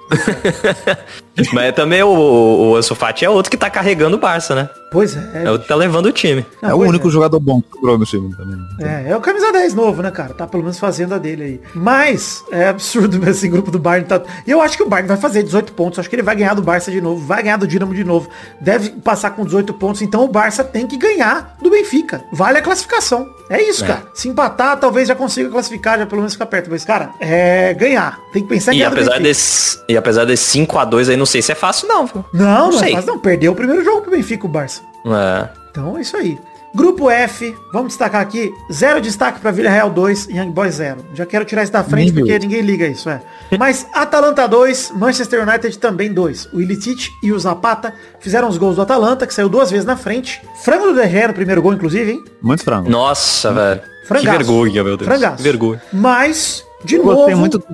[1.54, 4.70] Mas também o, o Ansu Fati é outro que tá carregando o Barça, né?
[4.92, 5.44] Pois é.
[5.46, 6.46] É outro que tá levando o time.
[6.62, 8.58] Não, é o único jogador bom que sobrou no time também.
[8.80, 10.34] É, é o camisa 10 novo, né, cara?
[10.34, 11.62] Tá pelo menos fazendo a dele aí.
[11.74, 14.22] Mas é absurdo esse grupo do Bayern tá.
[14.46, 16.00] E eu acho que o Bayern vai fazer 18 pontos.
[16.00, 18.30] Acho que ele vai ganhar do Barça de novo, vai ganhar do Dinamo de novo.
[18.60, 20.02] Deve passar com 18 pontos.
[20.02, 22.24] Então o Barça tem que ganhar do Benfica.
[22.32, 23.28] Vale a classificação.
[23.50, 24.04] É isso, cara.
[24.14, 26.70] Se empatar, talvez já consiga classificar, já pelo menos ficar perto.
[26.70, 28.20] Mas, cara, é ganhar.
[28.32, 31.52] Tem que pensar em E apesar, desse, e apesar desse 5x2 aí, não sei se
[31.52, 32.24] é fácil não, viu?
[32.34, 32.90] Não, não, sei.
[32.90, 33.20] é fácil, não.
[33.20, 34.82] Perdeu o primeiro jogo pro Benfica, o Barça.
[35.06, 35.50] É.
[35.72, 36.38] Então é isso aí.
[36.74, 40.98] Grupo F, vamos destacar aqui, zero destaque para Vila Real 2 e Young Boys 0.
[41.16, 42.26] Já quero tirar isso da frente Nível.
[42.26, 43.22] porque ninguém liga isso, é.
[43.58, 46.50] Mas Atalanta 2, Manchester United também 2.
[46.54, 49.98] O Ilicic e o Zapata fizeram os gols do Atalanta, que saiu duas vezes na
[49.98, 50.42] frente.
[50.64, 52.24] Frango do Gea no primeiro gol, inclusive, hein?
[52.42, 52.90] Muito frango.
[52.90, 53.82] Nossa, velho.
[54.02, 54.38] Que Frangaço.
[54.38, 55.08] vergonha, meu Deus.
[55.08, 55.38] Frangaço.
[55.38, 55.82] Que vergonha.
[55.92, 57.16] Mas, de Eu novo...
[57.18, 57.66] gostei muito do,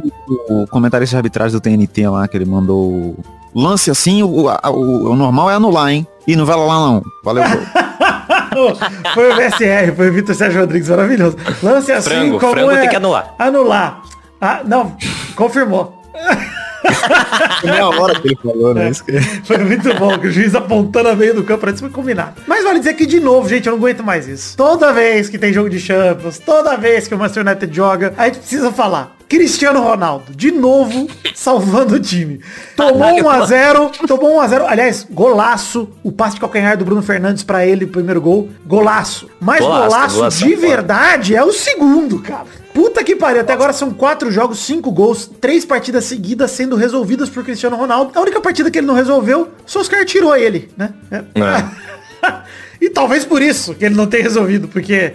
[0.61, 3.17] do comentarista de arbitragem do TNT lá, que ele mandou
[3.53, 6.07] lance assim, o, o, o normal é anular, hein?
[6.27, 7.03] E não vai lá não.
[7.23, 7.43] Valeu.
[9.13, 11.37] foi o VSR, foi o Vitor Sérgio Rodrigues, maravilhoso.
[11.61, 12.81] Lance assim Frango, como frango é...
[12.81, 13.33] tem que anular.
[13.37, 14.01] Anular.
[14.39, 14.95] Ah, não,
[15.35, 16.04] confirmou.
[17.63, 18.89] Meia hora que ele falou, né?
[18.89, 21.87] Isso que- Foi muito bom, que o juiz apontando a meio do campo, parece que
[21.89, 22.33] foi combinado.
[22.47, 24.55] Mas vale dizer que, de novo, gente, eu não aguento mais isso.
[24.57, 28.25] Toda vez que tem jogo de Champions, toda vez que o Manchester United joga, a
[28.25, 29.13] gente precisa falar.
[29.27, 32.39] Cristiano Ronaldo, de novo, salvando o time.
[32.75, 34.65] Tomou 1x0, tomou 1x0.
[34.67, 35.89] Aliás, golaço.
[36.03, 38.49] O passe de calcanhar do Bruno Fernandes pra ele, primeiro gol.
[38.67, 39.27] Golaço.
[39.39, 40.67] Mas Golaço, golaço, golaço, de foda.
[40.67, 42.45] verdade é o segundo, cara.
[42.75, 43.39] Puta que pariu.
[43.39, 48.11] Até agora são quatro jogos, cinco gols, três partidas seguidas sendo resolvidas por Cristiano Ronaldo.
[48.13, 50.93] A única partida que ele não resolveu, Solskjaer tirou ele, né?
[52.81, 55.13] e talvez por isso que ele não tenha resolvido, porque,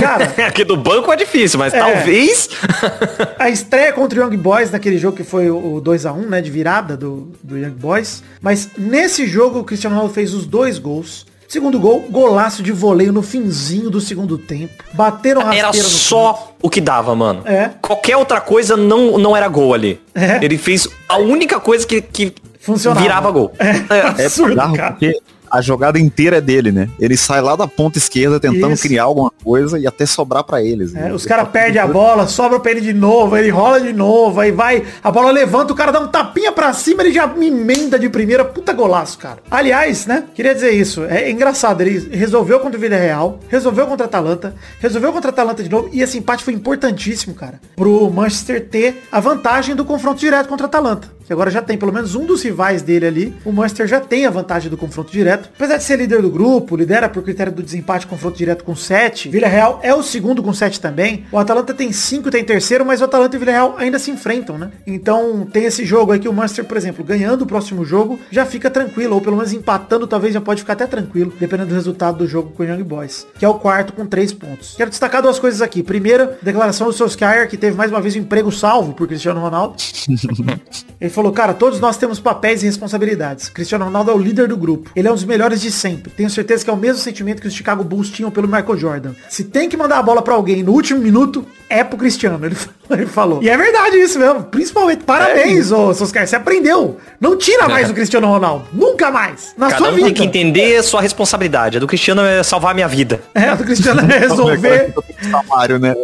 [0.00, 1.78] cara, Aqui do banco é difícil, mas É.
[1.78, 2.48] talvez...
[3.38, 6.96] a estreia contra o Young Boys naquele jogo que foi o 2x1, né, de virada
[6.96, 8.20] do, do Young Boys.
[8.40, 11.24] Mas nesse jogo o Cristiano Ronaldo fez os dois gols.
[11.48, 14.82] Segundo gol, golaço de voleio no finzinho do segundo tempo.
[14.92, 17.42] Bateram Era rasteira no só o que dava, mano.
[17.46, 17.70] É.
[17.80, 20.00] Qualquer outra coisa não, não era gol ali.
[20.14, 20.44] É.
[20.44, 23.00] Ele fez a única coisa que, que Funcionava.
[23.00, 23.52] virava gol.
[23.58, 24.92] É, É absurdo, cara.
[24.92, 25.16] porque
[25.56, 26.88] a jogada inteira é dele, né?
[27.00, 28.82] Ele sai lá da ponta esquerda tentando Isso.
[28.82, 30.94] criar alguma coisa e até sobrar pra eles.
[30.94, 31.12] É, né?
[31.12, 34.52] os caras perdem a bola, sobra pra ele de novo, ele rola de novo, aí
[34.52, 37.98] vai, a bola levanta, o cara dá um tapinha pra cima, ele já me emenda
[37.98, 39.38] de primeira, puta golaço, cara.
[39.50, 44.08] Aliás, né, queria dizer isso, é engraçado, ele resolveu contra o Villarreal, resolveu contra a
[44.08, 48.68] Atalanta, resolveu contra a Atalanta de novo, e esse empate foi importantíssimo, cara, pro Manchester
[48.68, 51.15] ter a vantagem do confronto direto contra a Atalanta.
[51.26, 53.36] Que agora já tem pelo menos um dos rivais dele ali.
[53.44, 55.50] O Manchester já tem a vantagem do confronto direto.
[55.54, 59.28] Apesar de ser líder do grupo, lidera por critério do desempate confronto direto com 7.
[59.28, 61.24] Villarreal é o segundo com 7 também.
[61.32, 64.56] O Atalanta tem 5, tem terceiro, mas o Atalanta e o Villarreal ainda se enfrentam,
[64.56, 64.70] né?
[64.86, 68.46] Então tem esse jogo aí que o Manchester, por exemplo, ganhando o próximo jogo, já
[68.46, 69.14] fica tranquilo.
[69.14, 72.50] Ou pelo menos empatando, talvez já pode ficar até tranquilo, dependendo do resultado do jogo
[72.50, 73.26] com o Young Boys.
[73.38, 74.74] Que é o quarto com 3 pontos.
[74.76, 75.82] Quero destacar duas coisas aqui.
[75.82, 79.76] Primeira, declaração do Solskjaer, que teve mais uma vez um emprego salvo por Cristiano Ronaldo.
[81.00, 83.48] Ele falou, cara, todos nós temos papéis e responsabilidades.
[83.48, 84.90] Cristiano Ronaldo é o líder do grupo.
[84.94, 86.12] Ele é um dos melhores de sempre.
[86.12, 89.12] Tenho certeza que é o mesmo sentimento que os Chicago Bulls tinham pelo Michael Jordan.
[89.30, 92.38] Se tem que mandar a bola pra alguém no último minuto, é pro Cristiano.
[92.44, 92.54] Ele,
[92.90, 93.42] ele falou.
[93.42, 94.44] E é verdade isso mesmo.
[94.44, 96.26] Principalmente, parabéns, ô Soscar.
[96.26, 96.98] Você aprendeu.
[97.18, 98.66] Não tira mais o Cristiano Ronaldo.
[98.72, 99.54] Nunca mais.
[99.56, 100.06] Na Cada sua um vida.
[100.06, 101.78] tem que entender a sua responsabilidade.
[101.78, 103.22] A do Cristiano é salvar a minha vida.
[103.34, 104.94] É, o do Cristiano é resolver.
[105.30, 105.94] Salário, né?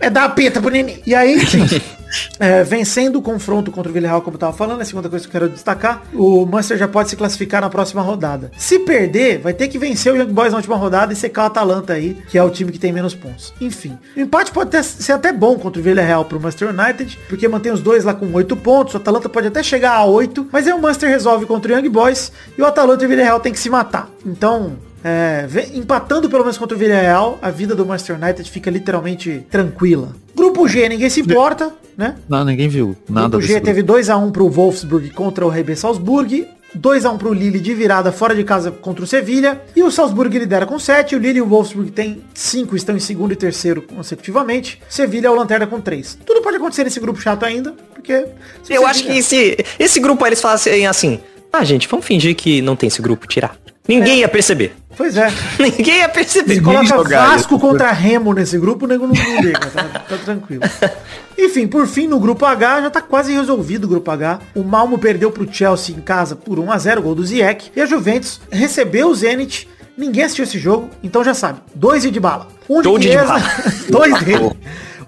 [0.00, 1.02] É dar a peta pro neném.
[1.04, 1.66] E aí, enfim,
[2.38, 5.36] é, vencendo o confronto contra o Villarreal, como eu tava falando, a segunda coisa que
[5.36, 8.50] eu quero destacar, o Manchester já pode se classificar na próxima rodada.
[8.56, 11.46] Se perder, vai ter que vencer o Young Boys na última rodada e secar o
[11.46, 13.52] Atalanta aí, que é o time que tem menos pontos.
[13.60, 17.46] Enfim, o empate pode ter- ser até bom contra o Villarreal pro Manchester United, porque
[17.48, 20.66] mantém os dois lá com 8 pontos, o Atalanta pode até chegar a 8, mas
[20.66, 23.52] aí o Manchester resolve contra o Young Boys e o Atalanta e o Villarreal tem
[23.52, 24.08] que se matar.
[24.24, 24.72] Então,
[25.04, 30.16] É, empatando pelo menos contra o Villarreal, a vida do Manchester United fica literalmente tranquila.
[30.34, 32.16] Grupo G, ninguém se importa, né?
[32.26, 36.48] Não, ninguém viu nada Grupo G teve 2x1 pro Wolfsburg contra o RB Salzburg.
[36.76, 39.60] 2x1 pro Lille de virada fora de casa contra o Sevilha.
[39.76, 41.14] E o Salzburg lidera com 7.
[41.14, 44.80] O Lille e o Wolfsburg tem 5, estão em segundo e terceiro consecutivamente.
[44.88, 46.18] Sevilha é o lanterna com 3.
[46.26, 48.26] Tudo pode acontecer nesse grupo chato ainda, porque...
[48.68, 51.20] Eu acho que esse, esse grupo aí eles fazem assim.
[51.52, 53.56] Ah, gente, vamos fingir que não tem esse grupo, tirar.
[53.86, 54.74] Ninguém ia perceber.
[54.96, 55.30] Pois é.
[55.60, 56.54] Ninguém ia perceber.
[56.54, 57.58] Se coloca jogar Vasco isso.
[57.66, 60.62] contra Remo nesse grupo, o nego não, liga, tá, tá tranquilo.
[61.38, 64.40] Enfim, por fim, no grupo H, já tá quase resolvido o grupo H.
[64.54, 67.72] O Malmo perdeu pro Chelsea em casa por 1x0, gol do Ziyech.
[67.76, 69.68] E a Juventus recebeu o Zenit.
[69.96, 71.60] Ninguém assistiu esse jogo, então já sabe.
[71.74, 72.48] Dois de bala.
[72.68, 73.42] Um de Show de bala.
[73.90, 74.50] dois dele.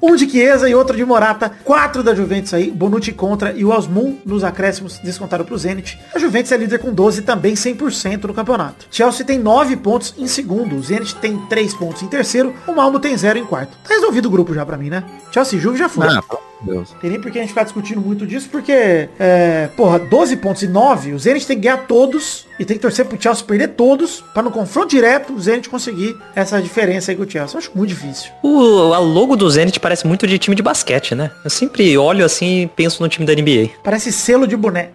[0.01, 1.51] Um de Chiesa e outro de Morata.
[1.65, 2.71] Quatro da Juventus aí.
[2.71, 5.99] Bonucci contra e o Osmun nos acréscimos descontaram pro Zenit.
[6.15, 8.87] A Juventus é líder com 12 também 100% no campeonato.
[8.91, 10.77] Chelsea tem 9 pontos em segundo.
[10.77, 12.55] O Zenit tem 3 pontos em terceiro.
[12.67, 13.77] O Malmo tem 0 em quarto.
[13.83, 15.05] Tá resolvido o grupo já pra mim, né?
[15.31, 16.07] Chelsea e Juve já foi.
[16.09, 16.95] De Deus.
[17.01, 20.63] Tem nem por que a gente ficar discutindo muito disso, porque, é, porra, 12 pontos
[20.63, 23.69] e 9, o Zenit tem que ganhar todos e tem que torcer pro Chelsea perder
[23.69, 27.55] todos, pra no confronto direto o Zenit conseguir essa diferença aí com o Chelsea.
[27.55, 28.31] Eu acho muito difícil.
[28.43, 31.31] O a logo do Zenit parece muito de time de basquete, né?
[31.45, 33.71] Eu sempre olho assim e penso no time da NBA.
[33.83, 34.91] Parece selo de boné,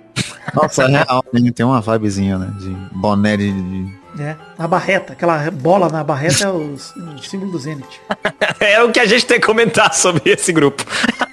[0.53, 1.51] Nossa, é real, né?
[1.51, 2.51] tem uma vibezinha, né?
[2.59, 4.00] De boné de...
[4.15, 4.37] né?
[4.57, 8.01] A barreta, aquela bola na barreta é o, o símbolo do Zenit.
[8.59, 10.83] É o que a gente tem que comentar sobre esse grupo.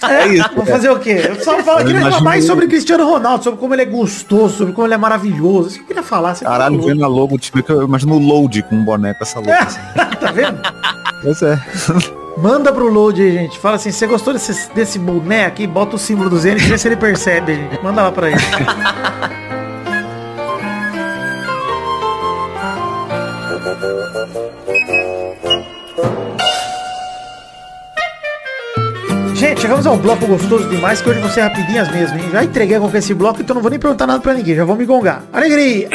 [0.02, 0.48] É isso.
[0.54, 1.26] Vou fazer o quê?
[1.28, 4.56] Eu só falo, eu queria falar mais sobre Cristiano Ronaldo, sobre como ele é gostoso,
[4.56, 5.68] sobre como ele é maravilhoso.
[5.68, 6.34] Isso que eu queria falar.
[6.34, 6.88] Você Caralho, falou.
[6.88, 9.50] vendo a logo, tipo, eu imagino o load com um boné com essa logo.
[9.52, 9.80] assim.
[10.20, 10.58] tá vendo?
[11.22, 11.60] Pois é.
[12.36, 13.58] Manda pro load aí, gente.
[13.58, 15.66] Fala assim, você gostou desse, desse boné aqui?
[15.66, 17.56] Bota o símbolo do Zenit e vê se ele percebe.
[17.56, 17.82] gente.
[17.82, 18.40] Manda lá pra ele.
[29.38, 32.24] Gente, chegamos ao bloco gostoso demais, que hoje vão ser rapidinhas mesmo, hein?
[32.32, 34.74] Já entreguei com esse bloco, então não vou nem perguntar nada pra ninguém, já vou
[34.74, 35.22] me gongar.
[35.32, 35.88] Alegria!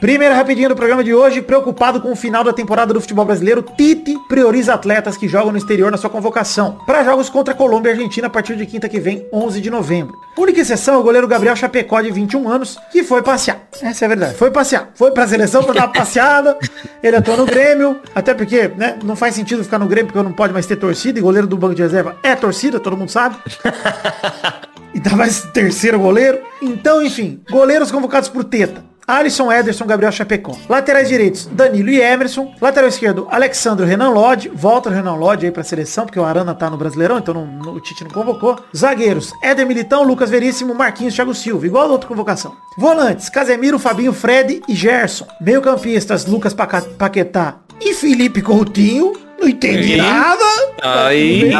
[0.00, 3.64] Primeira rapidinha do programa de hoje, preocupado com o final da temporada do futebol brasileiro,
[3.76, 7.92] Tite prioriza atletas que jogam no exterior na sua convocação para jogos contra Colômbia e
[7.94, 10.16] Argentina a partir de quinta que vem, 11 de novembro.
[10.36, 13.68] Única exceção é o goleiro Gabriel Chapecó, de 21 anos, que foi passear.
[13.82, 14.34] Essa é a verdade.
[14.36, 14.90] Foi passear.
[14.94, 16.56] Foi pra seleção pra dar uma passeada.
[17.02, 20.32] Ele atuou no Grêmio, até porque, né, não faz sentido ficar no Grêmio porque não
[20.32, 23.36] pode mais ter torcida e goleiro do banco de reserva é torcida, todo mundo sabe.
[24.94, 26.40] E tá mais terceiro goleiro.
[26.62, 28.82] Então, enfim, goleiros convocados por Teta.
[29.08, 30.54] Alisson, Ederson, Gabriel Chapecó.
[30.68, 32.52] Laterais direitos, Danilo e Emerson.
[32.60, 34.50] Lateral esquerdo, Alexandre Renan Lodge.
[34.54, 37.72] Volta o Renan Lodge aí pra seleção, porque o Arana tá no Brasileirão, então não-
[37.72, 38.58] o Tite não convocou.
[38.76, 41.66] Zagueiros, Éder Militão, Lucas Veríssimo, Marquinhos, Thiago Silva.
[41.66, 42.54] Igual a outra convocação.
[42.76, 45.26] Volantes, Casemiro, Fabinho, Fred e Gerson.
[45.40, 49.27] Meio campistas, Lucas Paquetá e Felipe Coutinho.
[49.40, 49.96] Não entendi E?
[49.96, 50.44] nada.
[50.82, 51.50] Aí-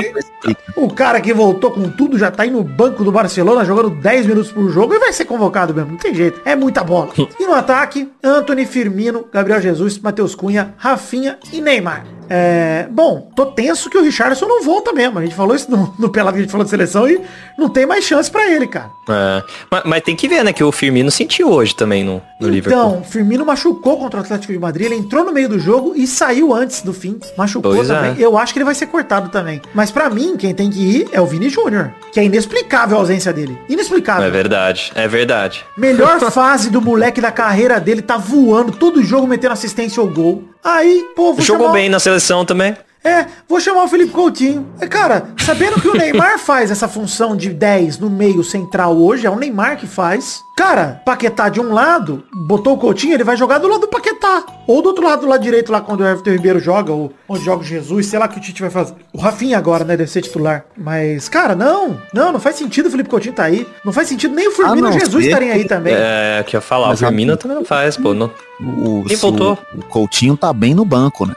[0.77, 4.27] O cara que voltou com tudo já tá aí no banco do Barcelona jogando 10
[4.27, 5.91] minutos por jogo e vai ser convocado mesmo.
[5.93, 6.41] Não tem jeito.
[6.45, 7.11] É muita bola.
[7.39, 12.05] E no ataque, Anthony Firmino, Gabriel Jesus, Matheus Cunha, Rafinha e Neymar.
[12.29, 15.19] É, bom, tô tenso que o Richardson não volta mesmo.
[15.19, 17.21] A gente falou isso no, no Pelado que a gente falou de seleção e
[17.57, 18.91] não tem mais chance pra ele, cara.
[19.09, 22.49] É, mas, mas tem que ver, né, que o Firmino sentiu hoje também no, no
[22.49, 22.79] Liverpool.
[22.79, 24.87] Então, Firmino machucou contra o Atlético de Madrid.
[24.87, 27.19] Ele entrou no meio do jogo e saiu antes do fim.
[27.37, 27.95] Machucou Pois é.
[27.95, 28.21] também.
[28.23, 29.61] Eu acho que ele vai ser cortado também.
[29.75, 31.93] Mas pra mim, quem tem que ir é o Vini Júnior.
[32.13, 33.59] Que é inexplicável a ausência dele.
[33.69, 34.27] Inexplicável.
[34.27, 35.65] É verdade, é verdade.
[35.77, 40.45] Melhor fase do moleque da carreira dele, tá voando, todo jogo metendo assistência ou gol.
[40.77, 41.79] Aí, pô, vou Jogou chamar...
[41.79, 42.77] bem na seleção também.
[43.05, 44.67] É, vou chamar o Felipe Coutinho.
[44.81, 49.27] É, cara, sabendo que o Neymar faz essa função de 10 no meio central hoje,
[49.27, 50.41] é o Neymar que faz.
[50.57, 54.45] Cara, Paquetá de um lado, botou o Coutinho, ele vai jogar do lado do Paquetá.
[54.67, 57.45] Ou do outro lado, do lado direito, lá quando o Everton Ribeiro joga, ou onde
[57.45, 58.95] joga o Jesus, sei lá o que o Tite vai fazer.
[59.13, 60.65] O Rafinha agora, né, deve ser titular.
[60.77, 63.67] Mas, cara, não, não, não faz sentido o Felipe Coutinho tá aí.
[63.85, 65.95] Não faz sentido nem o Firmino Ah, e o Jesus estarem aí também.
[65.97, 68.13] É, que eu ia falar, Mas o Firmino a- também não faz, pô.
[68.13, 68.31] Não...
[68.61, 69.59] O, Quem voltou?
[69.75, 71.35] O, o Coutinho tá bem no banco, né?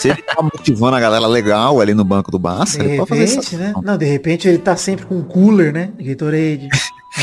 [0.00, 3.08] Se ele tá motivando a galera legal ali no banco do Barça, De ele pode
[3.10, 3.56] fazer repente, isso.
[3.58, 3.74] né?
[3.82, 5.90] Não, de repente ele tá sempre com um cooler, né?
[6.00, 6.68] Gatorade.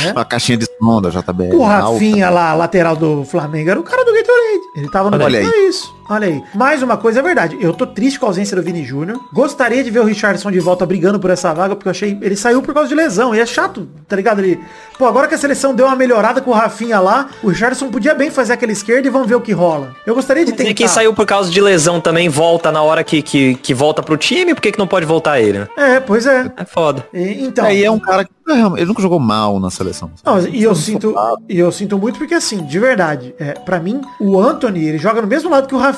[0.04, 0.12] né?
[0.12, 1.56] Uma caixinha de som da JBL.
[1.56, 1.94] O alta.
[1.94, 4.62] Rafinha lá, lateral do Flamengo, era o cara do Gatorade.
[4.76, 5.52] Ele tava no Olha banco aí.
[5.60, 5.95] pra isso.
[6.10, 6.44] Olha aí.
[6.54, 7.58] Mais uma coisa, é verdade.
[7.60, 9.20] Eu tô triste com a ausência do Vini Júnior.
[9.34, 12.18] Gostaria de ver o Richardson de volta brigando por essa vaga, porque eu achei.
[12.22, 13.34] Ele saiu por causa de lesão.
[13.34, 14.40] E é chato, tá ligado?
[14.40, 14.60] Ele.
[14.98, 18.14] Pô, agora que a seleção deu uma melhorada com o Rafinha lá, o Richardson podia
[18.16, 19.96] bem fazer aquela esquerda e vamos ver o que rola.
[20.06, 20.70] Eu gostaria de tentar.
[20.70, 24.02] E quem saiu por causa de lesão também volta na hora que, que, que volta
[24.04, 25.68] pro time, por que, que não pode voltar ele, né?
[25.76, 26.52] É, pois é.
[26.56, 27.06] É foda.
[27.14, 27.66] E- então.
[27.66, 30.12] Aí é um cara que ele nunca jogou mal na seleção.
[30.24, 31.16] Não, e eu sinto,
[31.50, 35.22] e eu sinto muito porque assim, de verdade, é, para mim, o Anthony, ele joga
[35.22, 35.95] no mesmo lado que o Rafinha.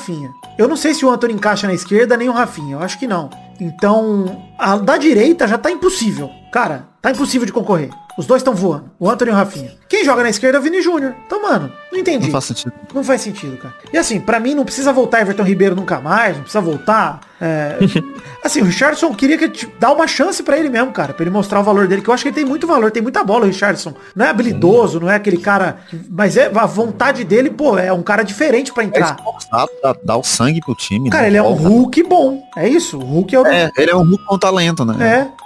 [0.57, 3.07] Eu não sei se o Anthony encaixa na esquerda nem o Rafinha, eu acho que
[3.07, 3.29] não.
[3.59, 6.29] Então, a da direita já tá impossível.
[6.51, 7.89] Cara, tá impossível de concorrer.
[8.17, 9.71] Os dois estão voando, o Anthony e o Rafinha.
[9.87, 11.13] Quem joga na esquerda é o Vini Júnior.
[11.27, 12.25] Então, mano, não entendi.
[12.25, 12.73] Não faz sentido.
[12.91, 13.75] Não faz sentido, cara.
[13.93, 17.19] E assim, pra mim não precisa voltar Everton Ribeiro nunca mais, não precisa voltar.
[17.39, 17.77] é,
[18.43, 21.29] assim, o Richardson queria que tipo, dar uma chance pra ele mesmo, cara, pra ele
[21.29, 23.43] mostrar o valor dele, que eu acho que ele tem muito valor, tem muita bola,
[23.43, 23.93] o Richardson.
[24.15, 25.77] Não é habilidoso, não é aquele cara,
[26.09, 29.15] mas é a vontade dele, pô, é um cara diferente pra É entrar.
[29.15, 31.11] esforçado, dá, dá o sangue pro time.
[31.11, 31.29] Cara, né?
[31.29, 31.53] ele é um.
[31.53, 32.46] Hulk bom.
[32.57, 34.95] É isso, o Hulk é o É, ele é um Hulk com talento, né?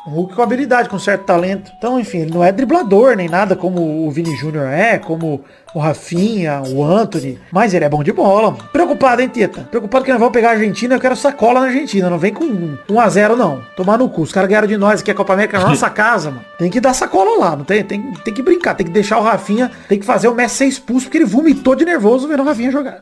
[0.05, 1.71] é, um Hulk com habilidade, com certo talento.
[1.77, 5.43] Então, enfim, ele não é driblador nem nada como o Vini Júnior é, como
[5.73, 7.39] o Rafinha, o Anthony.
[7.51, 8.63] Mas ele é bom de bola, mano.
[8.71, 9.67] Preocupado, hein, Teta?
[9.69, 12.09] Preocupado que nós vamos pegar a Argentina, eu quero sacola na Argentina.
[12.09, 13.61] Não vem com 1x0, não.
[13.75, 14.21] Tomar no cu.
[14.21, 16.45] Os caras ganharam de nós aqui a Copa América na nossa casa, mano.
[16.57, 17.83] Tem que dar sacola lá, não tem?
[17.83, 20.65] Tem, tem que brincar, tem que deixar o Rafinha, tem que fazer o Messi ser
[20.65, 23.01] expulso, porque ele vomitou de nervoso vendo o Rafinha jogar.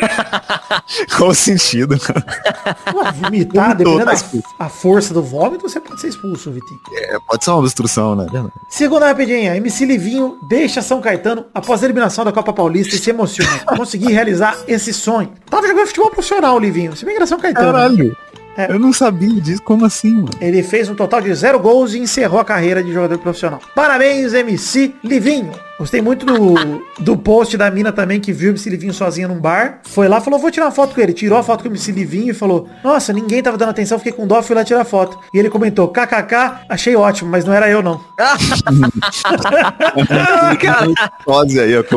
[1.16, 1.94] Qual o sentido?
[1.94, 6.80] Ué, vomitar, Vomitou, dependendo tá da força do vômito, você pode ser expulso, Vitinho.
[6.94, 8.26] É, pode ser uma obstrução, né?
[8.68, 13.10] Segunda rapidinha, MC Livinho deixa São Caetano após a eliminação da Copa Paulista e se
[13.10, 13.58] emociona.
[13.76, 15.32] Consegui realizar esse sonho.
[15.48, 16.96] Tava jogando futebol profissional, Livinho.
[16.96, 17.66] Se bem que era São Caetano.
[17.66, 17.72] né?
[17.72, 18.16] Caralho.
[18.56, 18.70] É.
[18.72, 19.62] Eu não sabia disso.
[19.62, 20.30] Como assim, mano?
[20.40, 23.60] Ele fez um total de zero gols e encerrou a carreira de jogador profissional.
[23.74, 25.52] Parabéns, MC Livinho.
[25.78, 29.38] Gostei muito do, do post da mina também que viu o MC Livinho sozinha num
[29.38, 29.80] bar.
[29.84, 31.12] Foi lá, falou, vou tirar uma foto com ele.
[31.12, 34.12] Tirou a foto com o MC Livinho e falou, nossa, ninguém tava dando atenção, fiquei
[34.12, 35.18] com dó, fui lá tirar foto.
[35.34, 38.00] E ele comentou, kkk, achei ótimo, mas não era eu não.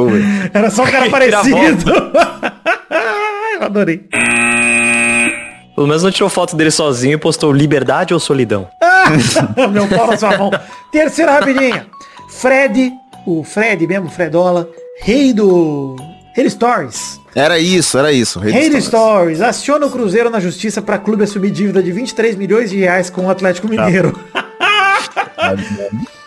[0.09, 0.51] Velho.
[0.53, 1.89] Era só um cara parecido.
[3.55, 4.09] eu adorei.
[5.79, 8.67] Pelo menos não tirou foto dele sozinho e postou liberdade ou solidão.
[9.71, 10.51] Meu pau na sua mão.
[10.91, 11.87] Terceira rapidinha.
[12.27, 12.91] Fred,
[13.25, 15.95] o Fred mesmo, Fredola, rei do...
[16.35, 17.21] Rei do Stories.
[17.33, 18.39] Era isso, era isso.
[18.39, 19.39] Rei do Stories.
[19.39, 23.27] Aciona o Cruzeiro na justiça para clube assumir dívida de 23 milhões de reais com
[23.27, 24.19] o Atlético Mineiro.
[24.33, 25.27] Tá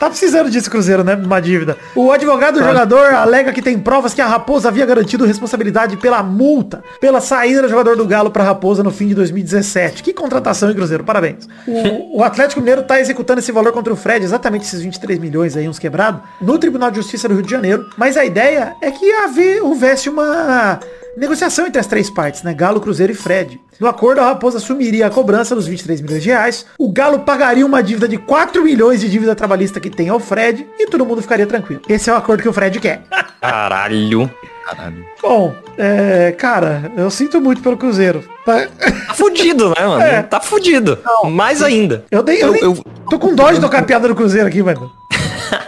[0.08, 1.14] precisando disso, Cruzeiro, né?
[1.14, 1.76] Uma dívida.
[1.94, 6.22] O advogado do jogador alega que tem provas que a Raposa havia garantido responsabilidade pela
[6.22, 10.02] multa, pela saída do jogador do Galo pra Raposa no fim de 2017.
[10.02, 11.04] Que contratação, hein, Cruzeiro?
[11.04, 11.48] Parabéns.
[11.66, 15.56] O, o Atlético Mineiro tá executando esse valor contra o Fred, exatamente esses 23 milhões
[15.56, 17.88] aí, uns quebrados, no Tribunal de Justiça do Rio de Janeiro.
[17.96, 20.80] Mas a ideia é que haver, houvesse uma
[21.16, 22.54] negociação entre as três partes, né?
[22.54, 23.60] Galo, Cruzeiro e Fred.
[23.78, 27.66] No acordo, a Raposa assumiria a cobrança dos 23 milhões de reais, o Galo pagaria
[27.66, 31.20] uma dívida de 4 milhões de dívida trabalhista que tem ao Fred e todo mundo
[31.22, 31.82] ficaria tranquilo.
[31.88, 33.02] Esse é o acordo que o Fred quer.
[33.40, 34.30] Caralho.
[34.64, 35.04] Caralho.
[35.20, 38.24] Bom, é, cara, eu sinto muito pelo Cruzeiro.
[38.46, 38.66] Tá-
[39.08, 40.02] Tá fudido, né, mano?
[40.02, 40.22] É.
[40.22, 40.98] Tá fudido.
[41.30, 42.04] Mais ainda.
[42.10, 44.46] Eu, dei, eu, Eu- nem- eu- tô com dó de tocar a piada do Cruzeiro
[44.48, 44.90] aqui, mano.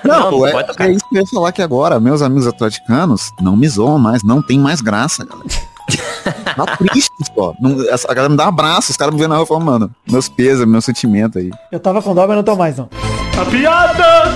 [0.03, 1.99] Não, não é, é isso que eu ia falar aqui agora.
[2.01, 5.49] Meus amigos atleticanos não me zoam mais, não tem mais graça, galera.
[6.57, 7.53] Tá triste, pô.
[7.61, 9.49] Não, essa- a galera me dá um abraço, os caras me vendo na rua e
[9.49, 11.51] falam, mano, meus pesos, meu sentimento aí.
[11.71, 12.89] Eu tava com dó, mas não tô mais, não.
[13.37, 14.33] A piada!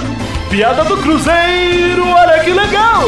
[0.50, 3.04] Piada do Cruzeiro, olha que legal!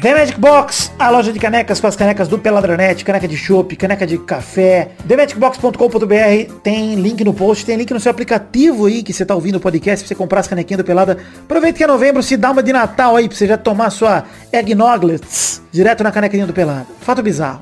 [0.00, 3.76] The Magic Box, a loja de canecas com as canecas do Peladranet, caneca de chopp,
[3.76, 4.88] caneca de café.
[5.06, 9.56] TheMagicBox.com.br tem link no post, tem link no seu aplicativo aí que você tá ouvindo
[9.56, 11.18] o podcast pra você comprar as canequinhas do Pelada.
[11.44, 14.24] Aproveita que é novembro, se dá uma de Natal aí pra você já tomar sua
[14.52, 16.86] Eggnoglets direto na canequinha do Pelada.
[17.00, 17.60] Fato bizarro.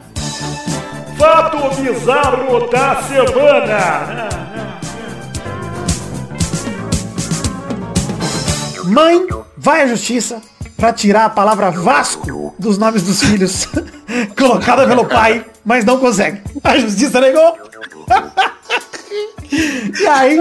[1.19, 4.50] Fato bizarro da semana!
[8.85, 10.41] Mãe vai à justiça
[10.77, 13.69] pra tirar a palavra Vasco dos nomes dos filhos,
[14.37, 16.41] colocada pelo pai, mas não consegue.
[16.65, 17.59] A justiça negou.
[19.53, 20.41] e aí,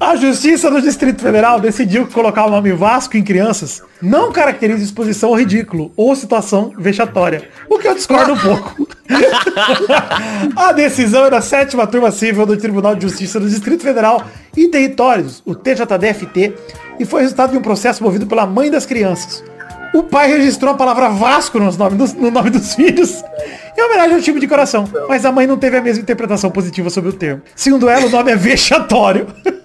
[0.00, 4.82] a justiça do Distrito Federal decidiu que colocar o nome Vasco em crianças não caracteriza
[4.82, 8.88] exposição ao ridículo ou situação vexatória, o que eu discordo um pouco.
[10.56, 14.24] A decisão é da sétima turma civil do Tribunal de Justiça do Distrito Federal
[14.56, 16.54] e Territórios, o TJDFT,
[16.98, 19.44] e foi resultado de um processo movido pela mãe das crianças.
[19.92, 23.22] O pai registrou a palavra Vasco nos nome dos- no nome dos filhos,
[23.76, 26.88] em homenagem ao time de coração, mas a mãe não teve a mesma interpretação positiva
[26.88, 27.42] sobre o termo.
[27.54, 29.26] Segundo ela, o nome é vexatório.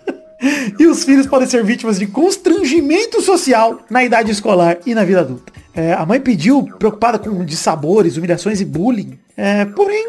[0.77, 5.21] E os filhos podem ser vítimas de constrangimento social na idade escolar e na vida
[5.21, 5.53] adulta.
[5.73, 9.17] É, a mãe pediu, preocupada com dissabores, humilhações e bullying.
[9.35, 10.05] É, porém,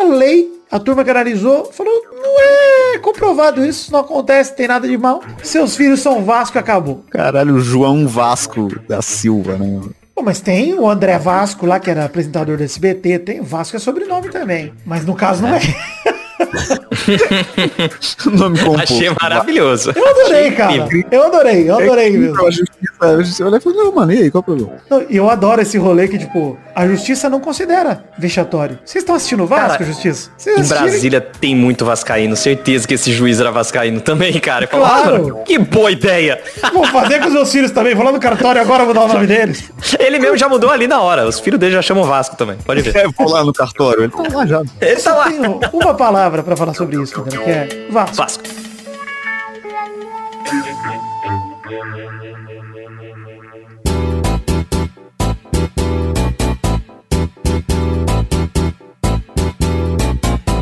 [0.00, 4.86] a lei, a turma que analisou, falou, não é comprovado isso, não acontece, tem nada
[4.86, 5.22] de mal.
[5.42, 7.04] Seus filhos são Vasco e acabou.
[7.10, 9.80] Caralho, o João Vasco da Silva, né?
[10.14, 13.80] Pô, mas tem o André Vasco lá, que era apresentador do SBT, tem Vasco é
[13.80, 14.72] sobrenome também.
[14.86, 15.60] Mas no caso não é.
[18.32, 18.94] Nome composto.
[18.94, 19.92] Achei maravilhoso.
[19.94, 20.88] Eu adorei, cara.
[21.10, 22.46] Eu adorei, eu adorei mesmo.
[22.46, 24.72] A justiça, a justiça olha e fala, não, mano, e aí, qual o problema?
[24.90, 28.78] Não, eu adoro esse rolê que, tipo, a justiça não considera vexatório.
[28.84, 30.30] Vocês estão assistindo o Vasco, Cara, Justiça?
[30.36, 32.36] Vocês Em assistirem- Brasília tem muito vascaíno.
[32.36, 34.64] Certeza que esse juiz era vascaíno também, cara.
[34.64, 35.14] Eu falo, Claro.
[35.16, 36.40] "Ah, mano, que boa ideia.
[36.72, 37.94] Vou fazer com os meus filhos também.
[37.94, 39.70] Vou lá no cartório agora, vou dar o nome deles.
[39.98, 41.26] Ele mesmo já mudou ali na hora.
[41.26, 42.56] Os filhos dele já chamam Vasco também.
[42.64, 42.96] Pode ver.
[42.96, 44.62] É, vou lá no cartório, ele tá lá já.
[44.80, 45.26] Ele tá lá.
[45.72, 47.42] Uma palavra pra falar sobre isso, entendeu?
[47.42, 48.16] Que é Vasco.
[48.16, 48.44] Vasco.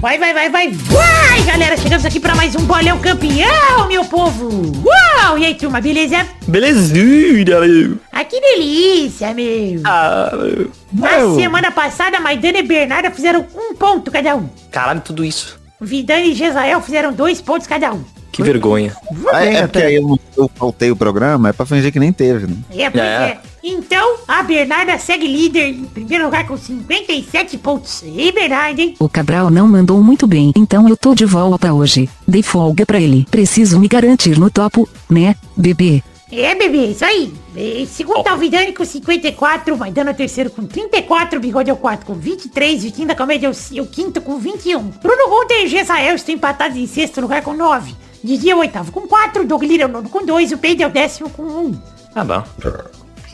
[0.03, 1.77] Vai, vai, vai, vai, vai, galera.
[1.77, 4.73] Chegamos aqui pra mais um bolão campeão, meu povo.
[4.85, 5.39] Uau!
[5.39, 6.27] E aí, turma, beleza?
[6.49, 7.99] Belezinha, meu.
[8.11, 9.81] Ah, que delícia, meu.
[9.85, 10.71] Ah, meu.
[10.93, 11.37] Na meu.
[11.37, 14.49] semana passada, Maidana e Bernarda fizeram um ponto cada um.
[14.73, 15.61] Caralho, tudo isso.
[15.81, 18.03] Vidani e Jezael fizeram dois pontos cada um.
[18.33, 18.97] Que vergonha.
[19.13, 19.87] Bem É, é porque até.
[19.87, 22.57] aí eu, não- eu faltei o programa, é pra fingir que nem teve, né?
[22.75, 23.07] É, pois É.
[23.07, 23.39] é.
[23.63, 28.03] Então, a Bernarda segue líder em primeiro lugar com 57 pontos.
[28.05, 28.97] E Bernarda, hein?
[28.99, 32.09] O Cabral não mandou muito bem, então eu tô de volta hoje.
[32.27, 33.27] Dei folga pra ele.
[33.31, 36.03] Preciso me garantir no topo, né, bebê?
[36.33, 37.33] É, bebê, isso aí.
[37.55, 41.73] E segundo tá o Vidani com 54, Maidana é o terceiro com 34, Bigode é
[41.73, 44.83] o quarto com 23, Vitinho da Comédia é o, o quinto com 21.
[44.83, 47.95] Bruno Gunter e Gesael estão empatados em sexto lugar com 9.
[48.25, 50.59] Didi é o oitavo com 4, Doug Lira é o nono com 2 e o
[50.59, 51.83] Pedro é o décimo com 1.
[52.15, 52.45] Ah, bom.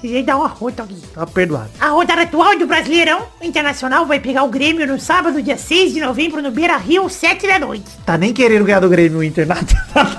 [0.00, 0.96] Precisei dar uma rota aqui.
[1.12, 1.70] Tá perdoado.
[1.80, 6.00] A rodada atual do Brasileirão Internacional vai pegar o Grêmio no sábado, dia 6 de
[6.00, 7.84] novembro, no Beira Rio, 7 da noite.
[8.06, 9.46] Tá nem querendo ganhar do Grêmio o Inter.
[9.48, 9.66] Nada,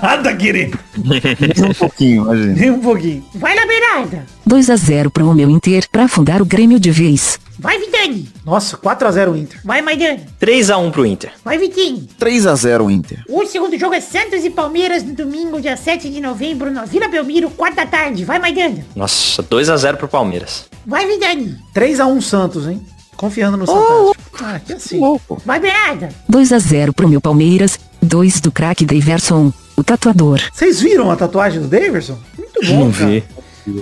[0.02, 0.78] nada querendo.
[0.96, 2.52] Nem um pouquinho, imagina.
[2.54, 3.24] Nem um pouquinho.
[3.34, 4.26] Vai lá, Bernarda.
[4.44, 7.38] 2 a 0 pro meu Inter pra afundar o Grêmio de vez.
[7.60, 8.28] Vai, Vidani.
[8.44, 9.60] Nossa, 4x0 Inter.
[9.62, 10.20] Vai, Maidana.
[10.40, 11.32] 3x1 pro Inter.
[11.44, 12.08] Vai, Vitinho.
[12.18, 13.22] 3x0 Inter.
[13.28, 17.06] O segundo jogo é Santos e Palmeiras no domingo, dia 7 de novembro, na Vila
[17.08, 18.24] Belmiro, 4 da tarde.
[18.24, 18.84] Vai, Maidana.
[18.96, 20.64] Nossa, 2x0 pro Palmeiras.
[20.86, 21.56] Vai, Vidani.
[21.74, 22.84] 3x1 Santos, hein?
[23.16, 24.16] Confiando no Santos.
[24.42, 24.98] Ah, que assim.
[24.98, 25.40] Louco.
[25.44, 26.08] Vai, Bernarda.
[26.26, 27.78] 2 a 0 pro meu Palmeiras.
[28.02, 30.40] 2 do craque Daverson, o tatuador.
[30.52, 32.18] Vocês viram a tatuagem do Daverson?
[32.38, 33.22] Muito bom, cara.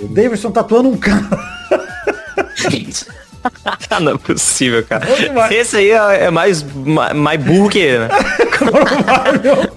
[0.09, 1.25] Daverson tatuando um cara.
[3.91, 5.05] Ah, não é possível, cara.
[5.15, 5.51] Demais.
[5.51, 8.09] Esse aí é é mais, ma- mais burro que ele, né?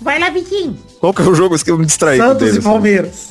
[0.00, 0.76] Vai lá, Vitinho.
[1.00, 2.56] Qual que é o jogo que eu me distraí com Santos deles?
[2.56, 3.28] e Palmeiras.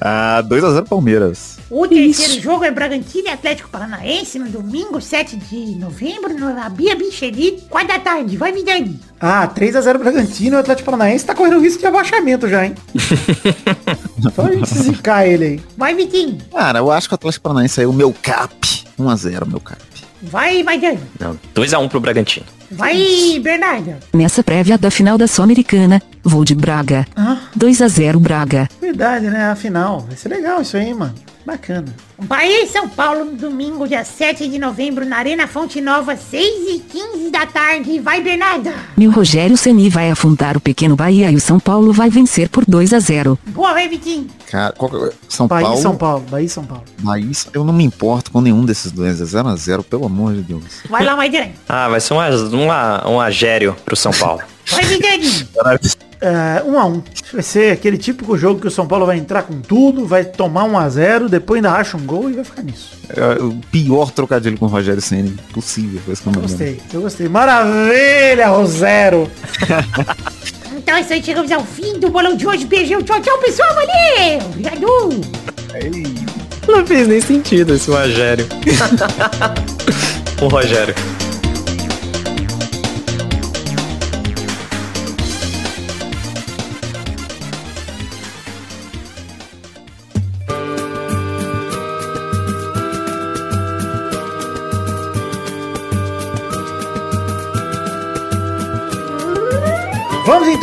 [0.00, 1.58] Ah, 2x0 Palmeiras.
[1.70, 6.94] O terceiro jogo é Bragantino e Atlético Paranaense no domingo, 7 de novembro, no Rabia
[6.94, 8.36] Bicheri, 4 da tarde.
[8.36, 9.00] Vai, Vidani.
[9.20, 12.74] Ah, 3x0 Bragantino e o Atlético Paranaense tá correndo risco de abaixamento já, hein?
[14.34, 15.60] Só a gente zicar ele aí.
[15.76, 16.38] Vai, Vitinho.
[16.52, 18.54] Cara, eu acho que o Atlético Paranaense é o meu cap.
[18.98, 19.82] 1x0, meu cap.
[20.22, 21.00] Vai, Maidana.
[21.20, 22.46] Não, 2x1 pro Bragantino.
[22.70, 23.98] Vai, Bernarda.
[24.12, 27.06] Nessa prévia da final da Sul-Americana, vou de Braga.
[27.54, 28.68] 2 a 0 Braga.
[28.80, 29.50] Verdade, né?
[29.50, 31.14] Afinal, vai ser legal isso aí, mano.
[31.46, 31.84] Bacana.
[32.22, 36.42] Bahia e São Paulo domingo, dia 7 de novembro, na Arena Fonte Nova, 6
[36.74, 37.98] e 15 da tarde.
[38.00, 38.72] Vai, Bernarda.
[38.96, 42.64] Meu Rogério Ceni vai afundar o pequeno Bahia e o São Paulo vai vencer por
[42.66, 43.38] 2 a 0.
[43.48, 44.26] Boa, vai, Vitinho.
[44.50, 45.78] Cara, qual que é- São Bahia Paulo.
[45.78, 46.24] e São Paulo.
[46.30, 46.84] Bahia e São Paulo.
[47.00, 49.20] Bahia, eu não me importo com nenhum desses dois.
[49.20, 50.62] É 0x0, pelo amor de Deus.
[50.88, 51.50] Vai lá, Maidana.
[51.68, 54.40] Ah, vai ser um, a- um, a- um agério pro São Paulo.
[54.66, 55.48] Vai, Vidani.
[56.20, 57.02] É, 1 a 1
[57.32, 60.64] Vai ser aquele típico jogo que o São Paulo vai entrar com tudo, vai tomar
[60.64, 62.96] 1 a 0 depois ainda acha um gol e vai ficar nisso.
[63.10, 66.00] É o pior trocadilho com o Rogério Senna possível.
[66.04, 66.40] Foi isso que eu me.
[66.40, 67.28] Gostei, eu gostei.
[67.28, 69.30] Maravilha, Rosero!
[70.76, 72.66] Então é isso aí, chegamos ao fim do bolão de hoje.
[72.66, 73.70] Beijão, tchau, tchau, pessoal.
[73.74, 74.38] Valeu.
[74.50, 74.86] Obrigado.
[76.68, 78.46] Não fez nem sentido esse Rogério.
[80.42, 80.94] o Rogério.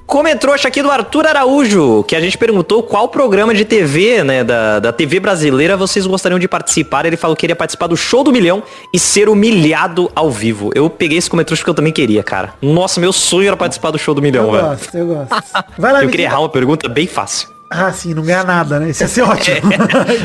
[0.06, 4.78] Comentrouxa aqui do Arthur Araújo, que a gente perguntou qual programa de TV, né, da,
[4.80, 7.06] da TV brasileira vocês gostariam de participar.
[7.06, 8.62] Ele falou que queria participar do Show do Milhão
[8.92, 10.70] e ser humilhado ao vivo.
[10.74, 12.52] Eu peguei esse comentrouxa porque eu também queria, cara.
[12.60, 14.64] Nossa, meu sonho era participar do Show do Milhão, Eu velho.
[14.66, 15.64] gosto, eu gosto.
[15.78, 17.48] Vai lá, Eu queria errar uma pergunta bem fácil.
[17.74, 18.90] Ah, sim, não ganha nada, né?
[18.90, 19.70] Isso ia ser ótimo.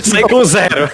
[0.03, 0.89] Sai com zero.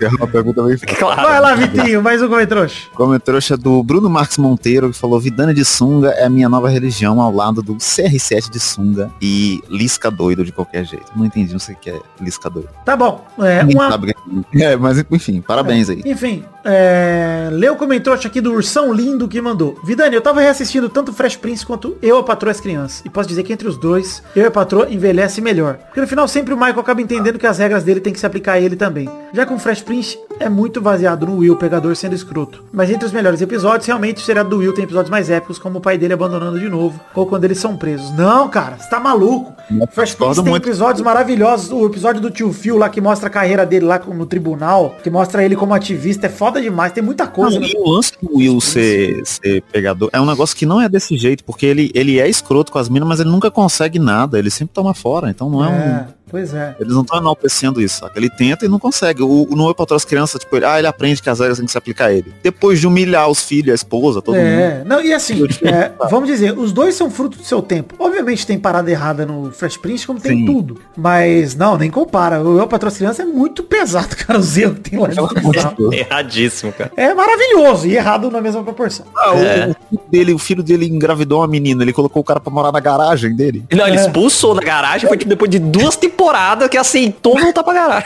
[0.00, 0.94] É uma pergunta bem feita.
[1.00, 1.22] claro.
[1.22, 2.88] Vai lá, Vitinho, mais um comentrouxa.
[2.94, 7.20] Comentário do Bruno Marques Monteiro, que falou Vidana de sunga é a minha nova religião
[7.20, 11.06] ao lado do CR7 de sunga e Lisca doido de qualquer jeito.
[11.16, 12.68] Não entendi, não sei o que é Lisca doido.
[12.84, 13.26] Tá bom.
[13.38, 13.94] É, uma...
[13.94, 14.68] é.
[14.68, 16.02] É, mas enfim, parabéns aí.
[16.04, 17.48] Enfim, é...
[17.52, 19.80] lê o comentrouxa aqui do Ursão Lindo que mandou.
[19.84, 23.02] Vidani, eu tava reassistindo tanto Fresh Prince quanto Eu, a Patroa e as Crianças.
[23.04, 25.78] E posso dizer que entre os dois, Eu e a Patroa envelhece melhor.
[25.86, 28.26] Porque no final sempre o Michael acaba entendendo que as regras dele tem que se
[28.26, 29.08] aplicar a ele também.
[29.32, 32.64] Já com Fresh Prince é muito baseado no Will, pegador sendo escroto.
[32.72, 35.78] Mas entre os melhores episódios, realmente o seriado do Will tem episódios mais épicos, como
[35.78, 38.10] o pai dele abandonando de novo, ou quando eles são presos.
[38.16, 39.52] Não, cara, você tá maluco.
[39.90, 40.66] Fresh Prince tem muito.
[40.66, 41.70] episódios maravilhosos.
[41.70, 45.10] O episódio do tio Phil lá que mostra a carreira dele lá no tribunal, que
[45.10, 46.92] mostra ele como ativista, é foda demais.
[46.92, 47.60] Tem muita coisa.
[47.60, 47.72] Não, né?
[47.76, 51.44] o lance do Will ser, ser pegador é um negócio que não é desse jeito,
[51.44, 54.72] porque ele, ele é escroto com as minas, mas ele nunca consegue nada, ele sempre
[54.74, 56.17] toma fora, então não é, um...
[56.28, 56.76] É, pois é.
[56.78, 58.18] Eles não estão enaltecendo isso, saca?
[58.18, 59.22] Ele tenta e não consegue.
[59.22, 61.66] O, o no para as crianças, tipo, ele, ah, ele aprende que as regras têm
[61.66, 62.32] que se aplicar a ele.
[62.42, 64.44] Depois de humilhar os filhos, a esposa, todo mundo.
[64.44, 67.94] É, não, e assim, é, vamos dizer, os dois são fruto do seu tempo.
[67.98, 70.46] Obviamente tem parada errada no Fresh Prince, como tem Sim.
[70.46, 70.80] tudo.
[70.96, 72.40] Mas, não, nem compara.
[72.42, 75.08] O Eu Patrão Criança é muito pesado, cara, os erros que tem lá.
[75.10, 75.74] Final.
[75.78, 75.94] Deus.
[75.94, 76.90] Erradíssimo, cara.
[76.96, 79.06] É maravilhoso e errado na mesma proporção.
[79.16, 79.68] Ah, o- É.
[79.70, 82.72] o, filho dele, o filho dele engravidou uma menina, ele colocou o cara pra morar
[82.72, 83.64] na garagem dele.
[83.72, 84.00] Não, ele É.
[84.00, 88.04] expulsou na garagem, foi tipo depois de duas temporada que aceitou voltar pra caralho.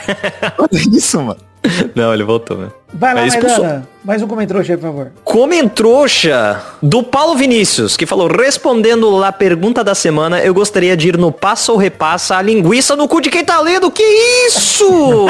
[0.59, 1.39] Olha isso, mano.
[1.95, 2.69] Não, ele voltou, né?
[2.93, 3.63] Vai lá, Aí expulsou.
[3.63, 3.93] Maidana.
[4.03, 5.11] Mais um comentrouxa aí, por favor.
[5.23, 11.17] Comentrouxa do Paulo Vinícius, que falou, respondendo a pergunta da semana, eu gostaria de ir
[11.17, 13.89] no passa ou repassa a linguiça no cu de quem tá lendo.
[13.89, 14.03] Que
[14.47, 15.25] isso?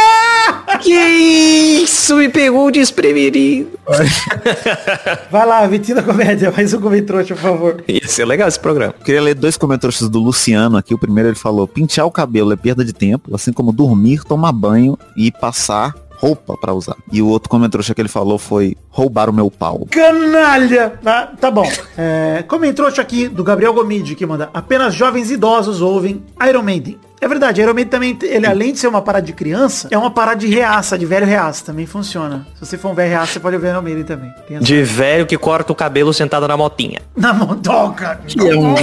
[0.80, 2.16] que isso?
[2.16, 3.68] Me pegou desprevenido.
[5.30, 6.50] Vai lá, Vitinho da Comédia.
[6.50, 7.84] Mais um comentrouxa, por favor.
[7.86, 8.94] Ia ser legal esse programa.
[9.04, 10.94] Queria ler dois comentários do Luciano aqui.
[10.94, 14.52] O primeiro ele falou, pentear o cabelo é perda de tempo, assim como dormir, tomar
[14.52, 16.96] banho e passar roupa pra usar.
[17.12, 19.86] E o outro comentário que ele falou foi roubar o meu pau.
[19.90, 20.90] Canalha!
[21.02, 21.66] Tá, tá bom.
[21.96, 26.98] É, comentrouxa aqui do Gabriel Gomide, que manda apenas jovens idosos ouvem Iron Maiden.
[27.20, 30.10] É verdade, Iron Maiden também, ele além de ser uma parada de criança, é uma
[30.10, 32.46] parada de reaça, de velho reaça, também funciona.
[32.54, 34.32] Se você for um velho reaça, você pode ouvir Iron Maiden também.
[34.60, 37.00] De velho que corta o cabelo sentado na motinha.
[37.16, 38.20] Na montoca.
[38.26, 38.74] Que é um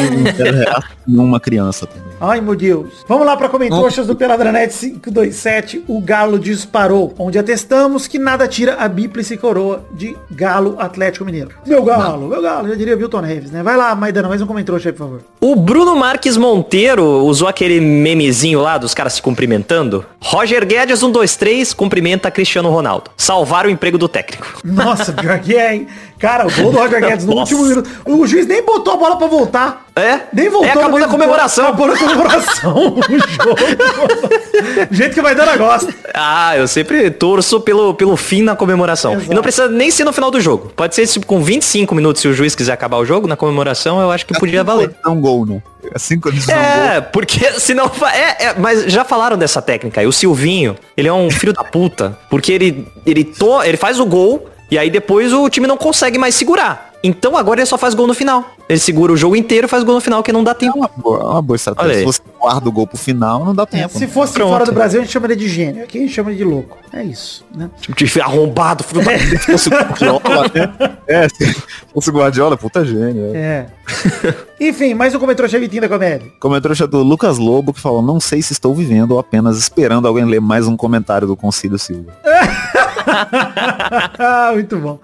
[1.07, 2.05] uma criança também.
[2.19, 3.05] Ai, meu Deus.
[3.07, 5.83] Vamos lá para comentroxas do Peladranet 527.
[5.87, 11.51] O Galo disparou, onde atestamos que nada tira a bíplice coroa de Galo Atlético Mineiro.
[11.65, 13.61] Meu Galo, meu Galo, já diria Milton Neves, né?
[13.61, 15.21] Vai lá, Maidana, mais um comentroxa aí, por favor.
[15.41, 17.79] O Bruno Marques Monteiro usou aquele
[18.25, 20.05] memezinho lá dos caras se cumprimentando.
[20.19, 23.11] Roger Guedes 123 cumprimenta Cristiano Ronaldo.
[23.15, 24.59] Salvar o emprego do técnico.
[24.63, 25.87] Nossa, pior que é, hein?
[26.19, 27.53] Cara, o gol do Roger Guedes no Nossa.
[27.53, 27.89] último minuto.
[28.05, 29.85] O juiz nem botou a bola pra voltar.
[29.95, 30.21] É?
[30.33, 30.69] Nem voltou.
[30.69, 31.67] É, acabou na comemoração.
[31.67, 34.87] Acabou na comemoração o jogo.
[34.89, 35.93] Do jeito que vai dando gosta.
[36.13, 39.13] Ah, eu sempre torço pelo, pelo fim na comemoração.
[39.13, 39.31] Exato.
[39.31, 40.71] E não precisa nem ser no final do jogo.
[40.75, 44.01] Pode ser tipo, com 25 minutos, se o juiz quiser acabar o jogo, na comemoração,
[44.01, 44.93] eu acho que podia valer.
[45.03, 45.61] É um gol, né?
[45.93, 46.63] Assim quando eles dão gol.
[46.63, 47.89] É, porque senão.
[48.13, 50.07] É, é, mas já falaram dessa técnica aí.
[50.07, 52.17] O Silvinho, ele é um filho da puta.
[52.29, 56.17] Porque ele, ele, to, ele faz o gol e aí depois o time não consegue
[56.17, 56.91] mais segurar.
[57.03, 58.43] Então agora ele só faz gol no final.
[58.67, 60.75] Ele segura o jogo inteiro e faz gol no final, que não dá É tempo.
[60.79, 61.99] uma boa, é uma boa Olha estratégia.
[61.99, 63.93] Se você guarda o gol pro final, não dá tempo.
[63.93, 64.07] Se né?
[64.07, 64.49] fosse Pronto.
[64.49, 65.83] fora do Brasil, a gente chamaria de gênio.
[65.83, 66.75] Aqui a gente chama de louco.
[66.91, 67.69] É isso, né?
[67.79, 69.37] Tipo, de arrombado, filho da puta.
[69.37, 70.97] Se fosse o Guardiola, né?
[71.07, 71.63] É, se
[71.93, 73.35] fosse Guardiola, puta gênio.
[73.35, 73.37] É.
[73.37, 74.35] É.
[74.59, 76.31] Enfim, mais um comentário Vitinho da comédia.
[76.39, 80.25] Comentário do Lucas Lobo que falou, não sei se estou vivendo ou apenas esperando alguém
[80.25, 82.11] ler mais um comentário do Concílio Silva.
[84.53, 84.99] Muito bom.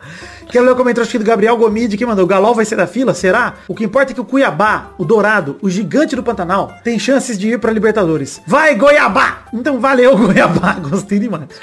[0.52, 2.26] Quero ler o comentário aqui do Gabriel Gomide que mandou.
[2.26, 3.14] O Galol vai ser da fila?
[3.14, 3.54] Será?
[3.70, 7.40] O que importa é que o Cuiabá, o Dourado, o gigante do Pantanal, tem chances
[7.40, 8.42] de ir pra Libertadores.
[8.46, 9.46] Vai, Goiabá!
[9.54, 10.74] Então valeu, Goiabá.
[10.74, 11.48] Gostei demais.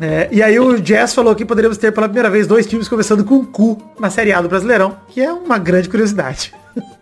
[0.00, 3.24] É, e aí o Jess falou que poderíamos ter pela primeira vez dois times começando
[3.24, 6.52] com cu na Série A do Brasileirão, que é uma grande curiosidade.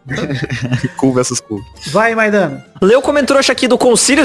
[0.96, 1.60] cool versus cool.
[1.88, 2.64] Vai, Maidana.
[2.80, 4.24] Lê o comentrouxa aqui do Concílio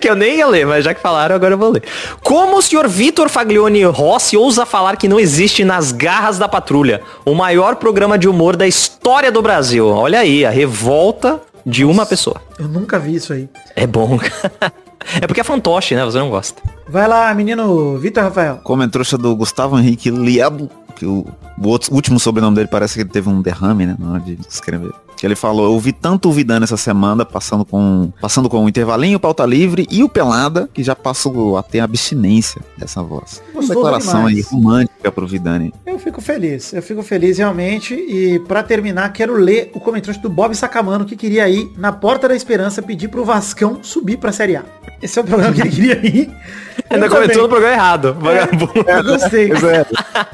[0.00, 1.82] Que eu nem ia ler, mas já que falaram, agora eu vou ler.
[2.22, 3.86] Como o senhor Vitor Faglione
[4.16, 8.56] Rossi ousa falar que não existe Nas Garras da Patrulha, o maior programa de humor
[8.56, 9.86] da história do Brasil?
[9.86, 12.40] Olha aí, a revolta de uma pessoa.
[12.58, 13.46] Eu nunca vi isso aí.
[13.74, 14.18] É bom.
[15.22, 16.04] É porque é fantoche, né?
[16.04, 16.60] Você não gosta.
[16.88, 18.56] Vai lá, menino Vitor Rafael.
[18.64, 21.24] Comentário do Gustavo Henrique Liebo, que o,
[21.62, 23.94] o outro- o último sobrenome dele parece que ele teve um derrame, né?
[24.00, 24.90] Na hora de escrever.
[25.16, 28.68] Que ele falou, eu ouvi tanto o Vidano essa semana, passando com passando com o
[28.68, 33.42] intervalinho, pauta livre e o Pelada, que já passou a ter abstinência dessa voz.
[33.54, 35.72] Uma declaração aí romântica pro Vidani.
[35.86, 37.94] Eu fico feliz, eu fico feliz realmente.
[37.94, 42.28] E pra terminar, quero ler o comentário do Bob Sacamano, que queria ir na Porta
[42.28, 44.64] da Esperança pedir pro Vascão subir pra Série A.
[45.02, 46.30] Esse é o programa que ele queria ir.
[46.88, 48.14] Ainda comentou no programa errado.
[48.14, 48.72] Vagabundo.
[48.86, 49.46] Eu gostei.
[49.66, 49.84] É.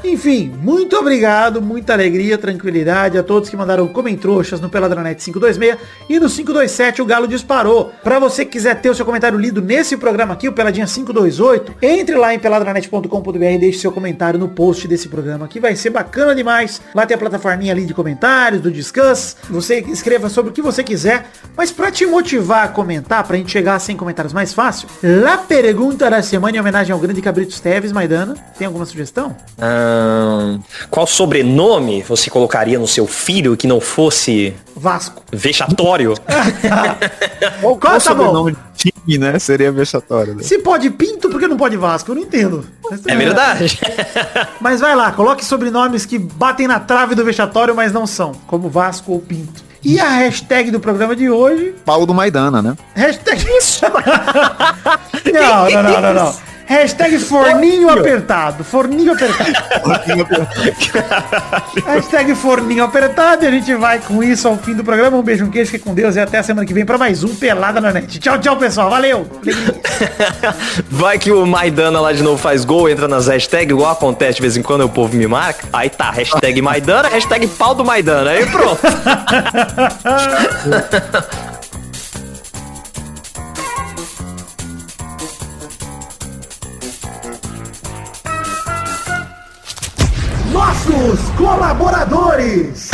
[0.07, 5.77] Enfim, muito obrigado, muita alegria, tranquilidade a todos que mandaram comentroxas no Peladranet 526
[6.09, 7.91] e no 527 o Galo disparou.
[8.03, 11.75] Pra você que quiser ter o seu comentário lido nesse programa aqui, o Peladinha 528,
[11.81, 15.91] entre lá em peladranet.com.br e deixe seu comentário no post desse programa que vai ser
[15.91, 16.81] bacana demais.
[16.93, 19.37] Lá tem a plataforminha ali de comentários, do Discuss.
[19.49, 23.51] Você escreva sobre o que você quiser, mas pra te motivar a comentar, pra gente
[23.51, 27.61] chegar a 100 comentários mais fácil, lá pergunta da semana em homenagem ao grande Cabrito
[27.61, 28.35] Teves, Maidana.
[28.57, 29.35] Tem alguma sugestão?
[29.59, 30.59] Ahn,
[30.89, 35.23] qual sobrenome você colocaria no seu filho que não fosse Vasco.
[35.31, 36.15] vexatório?
[37.61, 37.99] Qual, tá bom?
[37.99, 39.39] sobrenome de time, né?
[39.39, 40.35] Seria vexatório.
[40.35, 40.43] Né?
[40.43, 42.11] Se pode Pinto, por que não pode Vasco?
[42.11, 42.65] Eu não entendo.
[42.89, 43.79] Mas, É verdade.
[44.59, 48.69] Mas vai lá, coloque sobrenomes que batem na trave do vexatório, mas não são, como
[48.69, 49.63] Vasco ou Pinto.
[49.83, 51.75] E a hashtag do programa de hoje?
[51.83, 52.77] Paulo do Maidana, né?
[52.95, 53.83] Hashtag isso.
[55.33, 56.35] não, não, não, não, não.
[56.65, 58.63] Hashtag forninho apertado.
[58.63, 59.53] Forninho apertado.
[61.85, 63.43] Hashtag forninho apertado.
[63.43, 65.17] E a gente vai com isso ao fim do programa.
[65.17, 66.15] Um beijo, um queijo, fique com Deus.
[66.15, 68.19] E até a semana que vem pra mais um Pelada na Net.
[68.19, 68.89] Tchau, tchau, pessoal.
[68.89, 69.27] Valeu.
[70.89, 74.41] Vai que o Maidana lá de novo faz gol, entra nas hashtags, igual acontece de
[74.41, 75.67] vez em quando o povo me marca.
[75.71, 78.31] Aí tá, hashtag Maidana, hashtag pau do Maidana.
[78.31, 78.81] Aí pronto.
[90.63, 92.89] nossos colaboradores.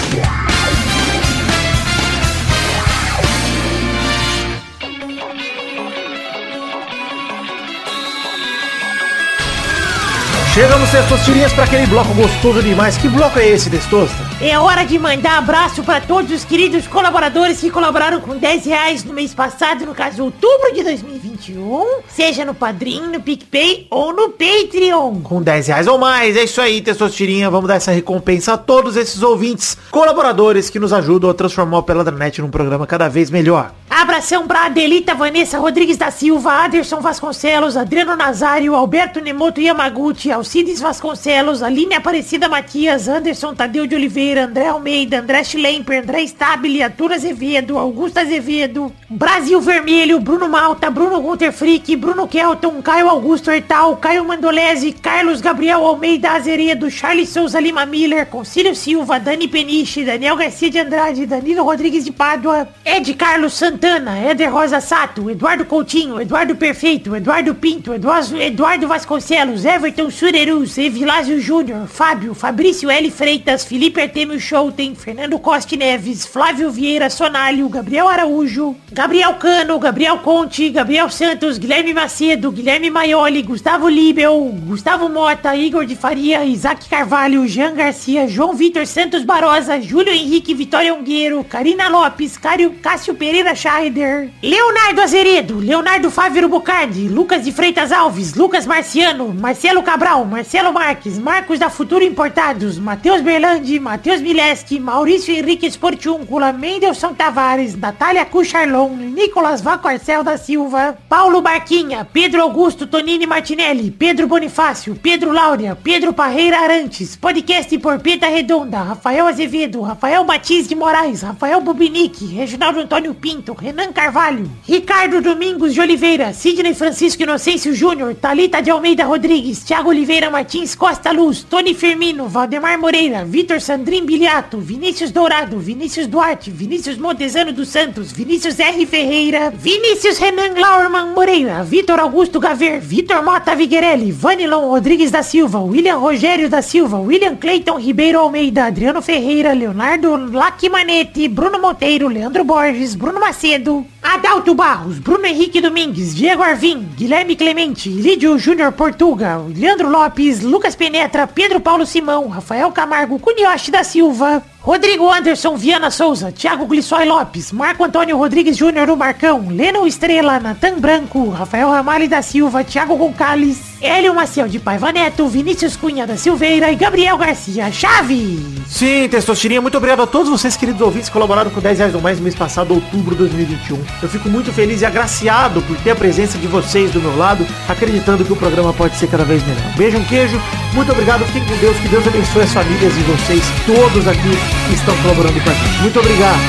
[10.59, 12.97] Chegamos, Testosterinhas, para aquele bloco gostoso demais.
[12.97, 14.17] Que bloco é esse, Testosta?
[14.41, 19.05] É hora de mandar abraço para todos os queridos colaboradores que colaboraram com 10 reais
[19.05, 24.31] no mês passado, no caso outubro de 2021, seja no Padrim, no PicPay ou no
[24.31, 25.21] Patreon.
[25.21, 26.35] Com 10 reais ou mais.
[26.35, 27.49] É isso aí, Testosterinha.
[27.49, 31.83] Vamos dar essa recompensa a todos esses ouvintes, colaboradores que nos ajudam a transformar o
[31.83, 33.71] Peladranet num programa cada vez melhor.
[34.01, 40.79] Abração pra Adelita Vanessa Rodrigues da Silva, Aderson Vasconcelos, Adriano Nazário, Alberto Nemoto Yamaguchi, Alcides
[40.79, 47.11] Vasconcelos, Aline Aparecida Matias, Anderson Tadeu de Oliveira, André Almeida, André Schlemper, André Stabile, Arthur
[47.11, 53.97] Azevedo, Augusto Azevedo, Brasil Vermelho, Bruno Malta, Bruno Gunter Frick, Bruno Kelton, Caio Augusto Hertal,
[53.97, 60.37] Caio Mandolese, Carlos Gabriel Almeida Azeredo, Charles Souza Lima Miller, Concílio Silva, Dani Peniche, Daniel
[60.37, 66.21] Garcia de Andrade, Danilo Rodrigues de Pádua, Ed Carlos Santana, Éder Rosa Sato, Eduardo Coutinho,
[66.21, 73.09] Eduardo Perfeito, Eduardo Pinto, Eduardo, Eduardo Vasconcelos, Everton Surerus, Evilásio Júnior, Fábio, Fabrício L.
[73.09, 80.19] Freitas, Felipe Artemio Schouten, Fernando Costa Neves, Flávio Vieira Sonalho, Gabriel Araújo, Gabriel Cano, Gabriel
[80.19, 86.87] Conte, Gabriel Santos, Guilherme Macedo, Guilherme Maioli, Gustavo Libel, Gustavo Mota, Igor de Faria, Isaac
[86.89, 93.15] Carvalho, Jean Garcia, João Vitor Santos Barosa, Júlio Henrique Vitória Ungueiro, Karina Lopes, Cário, Cássio
[93.15, 100.25] Pereira Scheider, Leonardo Azeredo, Leonardo Fávero Bocardi, Lucas de Freitas Alves, Lucas Marciano, Marcelo Cabral,
[100.25, 107.75] Marcelo Marques, Marcos da Futuro Importados, Matheus Berlandi, Matheus Mileski, Maurício Henrique Esportiúncula, Mendelson Tavares,
[107.75, 115.31] Natália Cucharlon, Nicolas Vacorcel da Silva, Paulo Barquinha, Pedro Augusto Tonini Martinelli, Pedro Bonifácio, Pedro
[115.31, 121.61] Laura, Pedro Parreira Arantes, podcast por Peta Redonda, Rafael Azevedo, Rafael Matiz de Moraes, Rafael
[121.61, 128.61] Bubinique, Reginaldo Antônio Pinto, Renan Carvalho, Ricardo Domingos de Oliveira, Sidney Francisco Inocêncio Júnior, Talita
[128.61, 134.59] de Almeida Rodrigues, Thiago Oliveira Martins Costa Luz, Tony Firmino, Valdemar Moreira, Vitor Sandrin Biliato,
[134.59, 138.85] Vinícius Dourado, Vinícius Duarte, Vinícius Montezano dos Santos, Vinícius R.
[138.85, 145.59] Ferreira, Vinícius Renan Laurman Moreira, Vitor Augusto Gaver, Vitor Mota Viguerelli, Vanilon Rodrigues da Silva,
[145.59, 152.45] William Rogério da Silva, William Cleiton Ribeiro Almeida, Adriano Ferreira, Leonardo Lacimanetti, Bruno Monteiro, Leandro
[152.45, 153.83] Borges, Bruno Macedo, cedo.
[154.11, 160.75] Adalto Barros, Bruno Henrique Domingues, Diego Arvim, Guilherme Clemente, Lídio Júnior Portuga, Leandro Lopes, Lucas
[160.75, 167.05] Penetra, Pedro Paulo Simão, Rafael Camargo, Cunioche da Silva, Rodrigo Anderson Viana Souza, Thiago Glissói
[167.05, 172.63] Lopes, Marco Antônio Rodrigues Júnior o Marcão, Leno Estrela, Natan Branco, Rafael Ramalho da Silva,
[172.63, 178.45] Thiago Gonçalves, Hélio Maciel de Paiva Neto, Vinícius Cunha da Silveira e Gabriel Garcia Chave.
[178.67, 182.01] Sim, Testosterinha, muito obrigado a todos vocês, queridos ouvintes, que colaboraram com 10 reais ou
[182.01, 183.79] mais no mês passado, outubro de 2021.
[184.01, 187.45] Eu fico muito feliz e agraciado por ter a presença de vocês do meu lado,
[187.67, 189.73] acreditando que o programa pode ser cada vez melhor.
[189.75, 190.41] Beijo, um queijo,
[190.73, 194.37] muito obrigado, fiquem com Deus, que Deus abençoe as famílias de vocês, todos aqui
[194.67, 195.81] que estão colaborando com a gente.
[195.81, 196.39] Muito obrigado.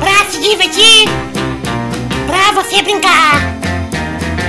[0.00, 1.08] Pra se divertir,
[2.26, 3.40] pra você brincar,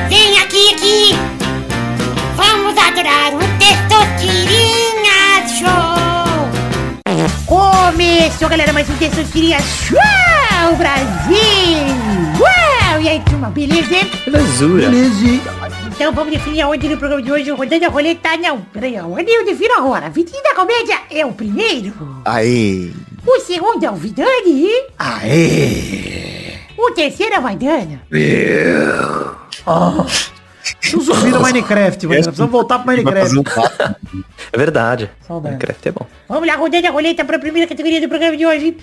[0.08, 1.16] vem aqui, aqui,
[2.38, 5.93] vamos adorar o Testosterinha Show.
[7.58, 11.38] Começou, galera, mais um Testosterinha Show, Brasil!
[12.40, 13.00] Uau!
[13.00, 13.94] E aí, turma, beleza?
[13.94, 14.10] hein?
[14.26, 14.90] Belezura.
[15.86, 19.06] Então vamos definir a ordem do programa de hoje, rodando a roleta, não, peraí, a
[19.06, 20.10] ordem eu defino agora.
[20.10, 21.94] Vitinho da Comédia é o primeiro,
[22.26, 22.92] Aí.
[23.24, 26.56] o segundo é o Vidani, Aê!
[26.76, 28.02] o terceiro é a Maidana.
[30.96, 32.24] Um zumbi do Minecraft, mano.
[32.24, 33.36] Precisamos voltar pro Minecraft.
[34.52, 35.10] É verdade.
[35.28, 35.56] Saudade.
[35.56, 36.08] Minecraft é bom.
[36.30, 38.78] Vamos lá, rodando a roleta para a primeira categoria do programa de hoje.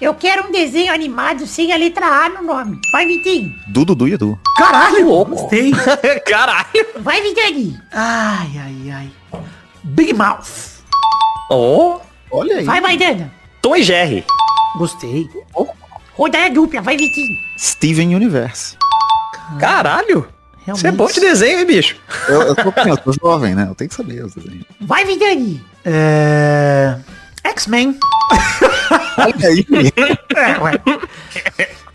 [0.00, 2.78] Eu quero um desenho animado sem a letra A no nome.
[2.92, 3.54] Vai, Vitinho.
[3.68, 4.38] Du, Dudu e Edu.
[4.58, 5.30] Caralho, louco.
[5.30, 5.72] gostei.
[6.26, 6.66] Caralho.
[6.98, 7.80] Vai, Vitani.
[7.92, 9.10] Ai, ai, ai.
[9.82, 10.82] Big Mouth.
[11.50, 11.98] Oh.
[12.30, 12.64] Olha aí.
[12.64, 13.32] Vai, Maidana.
[13.62, 14.24] Tom e Jerry.
[14.76, 15.28] Gostei.
[16.14, 16.80] Rodada dupla.
[16.80, 17.36] Vai, Vitinho.
[17.58, 18.76] Steven Universe.
[19.58, 20.28] Caralho.
[20.64, 20.80] Realmente.
[20.80, 21.96] Você é bom de desenho, hein, bicho?
[22.28, 23.66] Eu, eu, tô, eu tô jovem, né?
[23.68, 24.64] Eu tenho que saber os desenhos.
[24.80, 25.64] Vai, Vitani.
[25.84, 26.96] É...
[27.44, 27.96] X-Men.
[29.18, 29.66] Olha aí.
[30.36, 30.72] É, ué.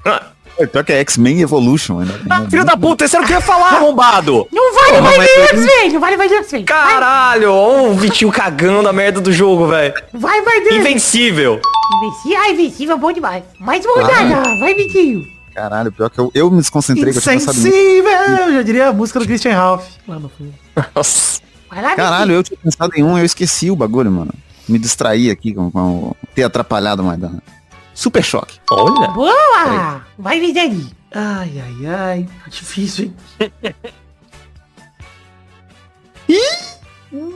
[0.61, 1.99] É, Pior que é X-Men Evolution.
[1.99, 4.47] Ainda tem um- Filho da puta, esse era o que eu ia falar, arrombado.
[4.51, 5.93] Não vale Porra, mais mas ele- X-Men.
[5.93, 6.65] Não vale mais X-Men.
[6.67, 9.93] Vai, Caralho, ó o Vitinho cagando a merda do jogo, velho.
[10.13, 10.75] vai, Maidana.
[10.77, 11.59] Invencível.
[11.97, 12.39] Invencível.
[12.41, 13.43] Ah, invencível é bom demais.
[13.59, 14.43] Mais uma rodada.
[14.59, 15.23] Vai, Vitinho.
[15.53, 17.11] Caralho, pior que eu, eu me desconcentrei.
[17.11, 17.33] que eu.
[17.33, 18.53] Insensível!
[18.53, 20.53] Já diria a música do Christian Ralph lá no fundo.
[20.95, 21.41] Nossa.
[21.69, 24.33] Vai lá, Caralho, eu tinha pensado em um e eu esqueci o bagulho, mano.
[24.67, 27.41] Me distraí aqui com, com ter atrapalhado o Maidana.
[27.93, 28.59] Super choque.
[28.71, 29.07] Olha.
[29.09, 30.05] Boa!
[30.17, 30.91] Vai, Vidani.
[31.13, 32.29] Ai, ai, ai.
[32.43, 33.15] Tá difícil, hein?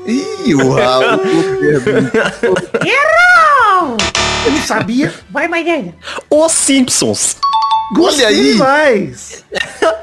[0.08, 1.20] Ih, o Raul.
[2.86, 3.98] Errou!
[4.46, 5.14] Eu não sabia.
[5.30, 5.94] Vai, Maidana.
[6.30, 7.38] Os Simpsons.
[7.94, 8.54] Gostei aí.
[8.54, 9.44] demais.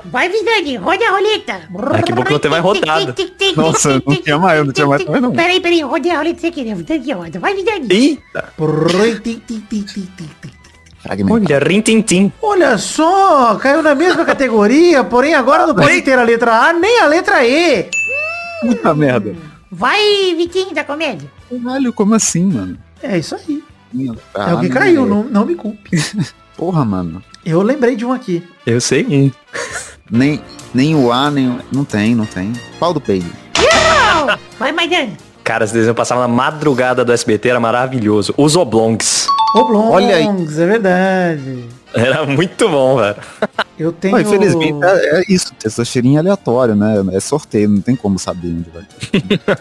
[0.04, 0.76] Vai, Vidani.
[0.76, 1.60] Roda a roleta.
[1.78, 3.14] Ah, que bom que não tem mais rodada.
[3.56, 5.32] Nossa, não tinha mais, eu não tinha mais também não.
[5.32, 5.82] Peraí, peraí.
[5.82, 6.74] Roda a roleta sem querer.
[6.74, 7.38] Vidani roda.
[7.38, 7.86] Vai, Vidani.
[7.90, 8.52] Eita.
[11.28, 12.32] Olha, rintintim.
[12.40, 17.00] Olha só, caiu na mesma categoria, porém agora não pode ter a letra A nem
[17.00, 17.88] a letra E.
[18.60, 19.34] Puta merda.
[19.70, 21.28] Vai, Vitinho da comédia.
[21.50, 22.78] Caralho, como assim, mano?
[23.02, 23.62] É isso aí.
[24.34, 25.08] É o que caiu, é.
[25.08, 25.90] não, não me culpe.
[26.56, 27.22] Porra, mano.
[27.44, 28.46] Eu lembrei de um aqui.
[28.66, 29.32] Eu sei.
[30.10, 30.40] Nem,
[30.72, 31.60] nem o A, nem o...
[31.72, 32.52] Não tem, não tem.
[32.78, 33.30] Pau do peido.
[33.58, 34.38] Não!
[34.58, 35.12] Vai, Maidana.
[35.42, 38.32] Cara, esse desenho passava na madrugada do SBT, era maravilhoso.
[38.36, 39.26] Os Oblongs.
[39.56, 40.26] Oblongs, Olha aí.
[40.26, 41.64] é verdade.
[41.92, 43.16] Era muito bom, velho.
[43.78, 44.14] Eu tenho...
[44.14, 45.52] Não, infelizmente é, é isso.
[45.54, 46.94] Testosterinha aleatório, né?
[47.12, 48.86] É sorteio, não tem como saber onde vai.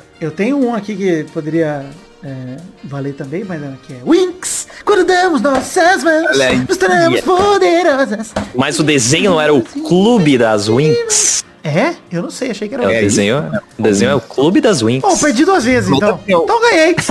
[0.21, 1.83] Eu tenho um aqui que poderia
[2.23, 4.30] é, valer também, mas é, que é Winx!
[4.85, 6.65] Quando damos nossas mãos, aí.
[6.69, 8.31] estaremos poderosas.
[8.55, 11.43] Mas o desenho não era o Clube das Winx.
[11.63, 11.93] É?
[12.11, 14.81] Eu não sei, achei que era É, o desenho, o desenho é o Clube das
[14.81, 15.01] Winx.
[15.01, 16.19] Bom, perdi duas vezes, então.
[16.27, 16.95] Então ganhei.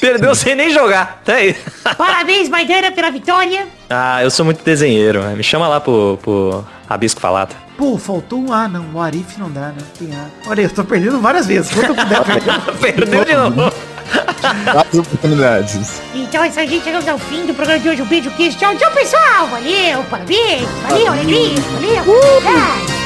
[0.00, 1.20] Perdeu sem nem jogar.
[1.24, 1.54] Tá aí.
[1.96, 3.66] Parabéns, Maidana, pela vitória.
[3.88, 5.22] Ah, eu sou muito desenheiro.
[5.22, 5.34] né?
[5.34, 7.54] Me chama lá pro, pro Rabisco Falata.
[7.78, 8.84] Pô, faltou um A, não.
[8.92, 9.78] O Arif não dá, né?
[9.96, 10.26] Tem A.
[10.50, 11.72] Olha, eu tô perdendo várias vezes.
[11.72, 12.60] Quanto eu puder perder.
[12.82, 13.72] Perdeu de novo.
[14.74, 16.02] Várias oportunidades.
[16.12, 16.82] Então é isso aí, gente.
[16.82, 18.02] Chegamos ao fim do programa de hoje.
[18.02, 18.58] Um beijo, queijo.
[18.58, 19.46] Tchau, tchau, pessoal.
[19.46, 20.68] Valeu, parabéns.
[20.88, 21.60] Valeu, alegria.
[21.60, 22.04] Valeu.
[22.04, 22.99] Tchau.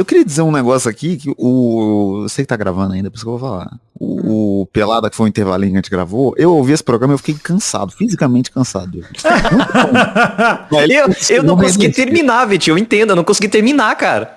[0.00, 2.22] Eu queria dizer um negócio aqui que o.
[2.22, 3.70] Eu sei que tá gravando ainda, por isso que eu vou falar.
[3.94, 7.12] O, o Pelada, que foi o intervalinho que a gente gravou, eu ouvi esse programa
[7.12, 9.04] e eu fiquei cansado, fisicamente cansado.
[10.72, 12.06] Ele Eu, eu não consegui resistir.
[12.06, 12.72] terminar, Vitinho.
[12.72, 14.34] Eu entendo, eu não consegui terminar, cara.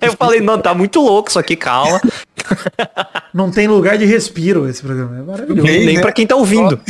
[0.00, 2.00] Eu falei, não, tá muito louco isso aqui, calma.
[3.34, 5.18] Não tem lugar de respiro esse programa.
[5.18, 5.62] É maravilhoso.
[5.62, 6.00] Nem, nem né?
[6.00, 6.80] pra quem tá ouvindo.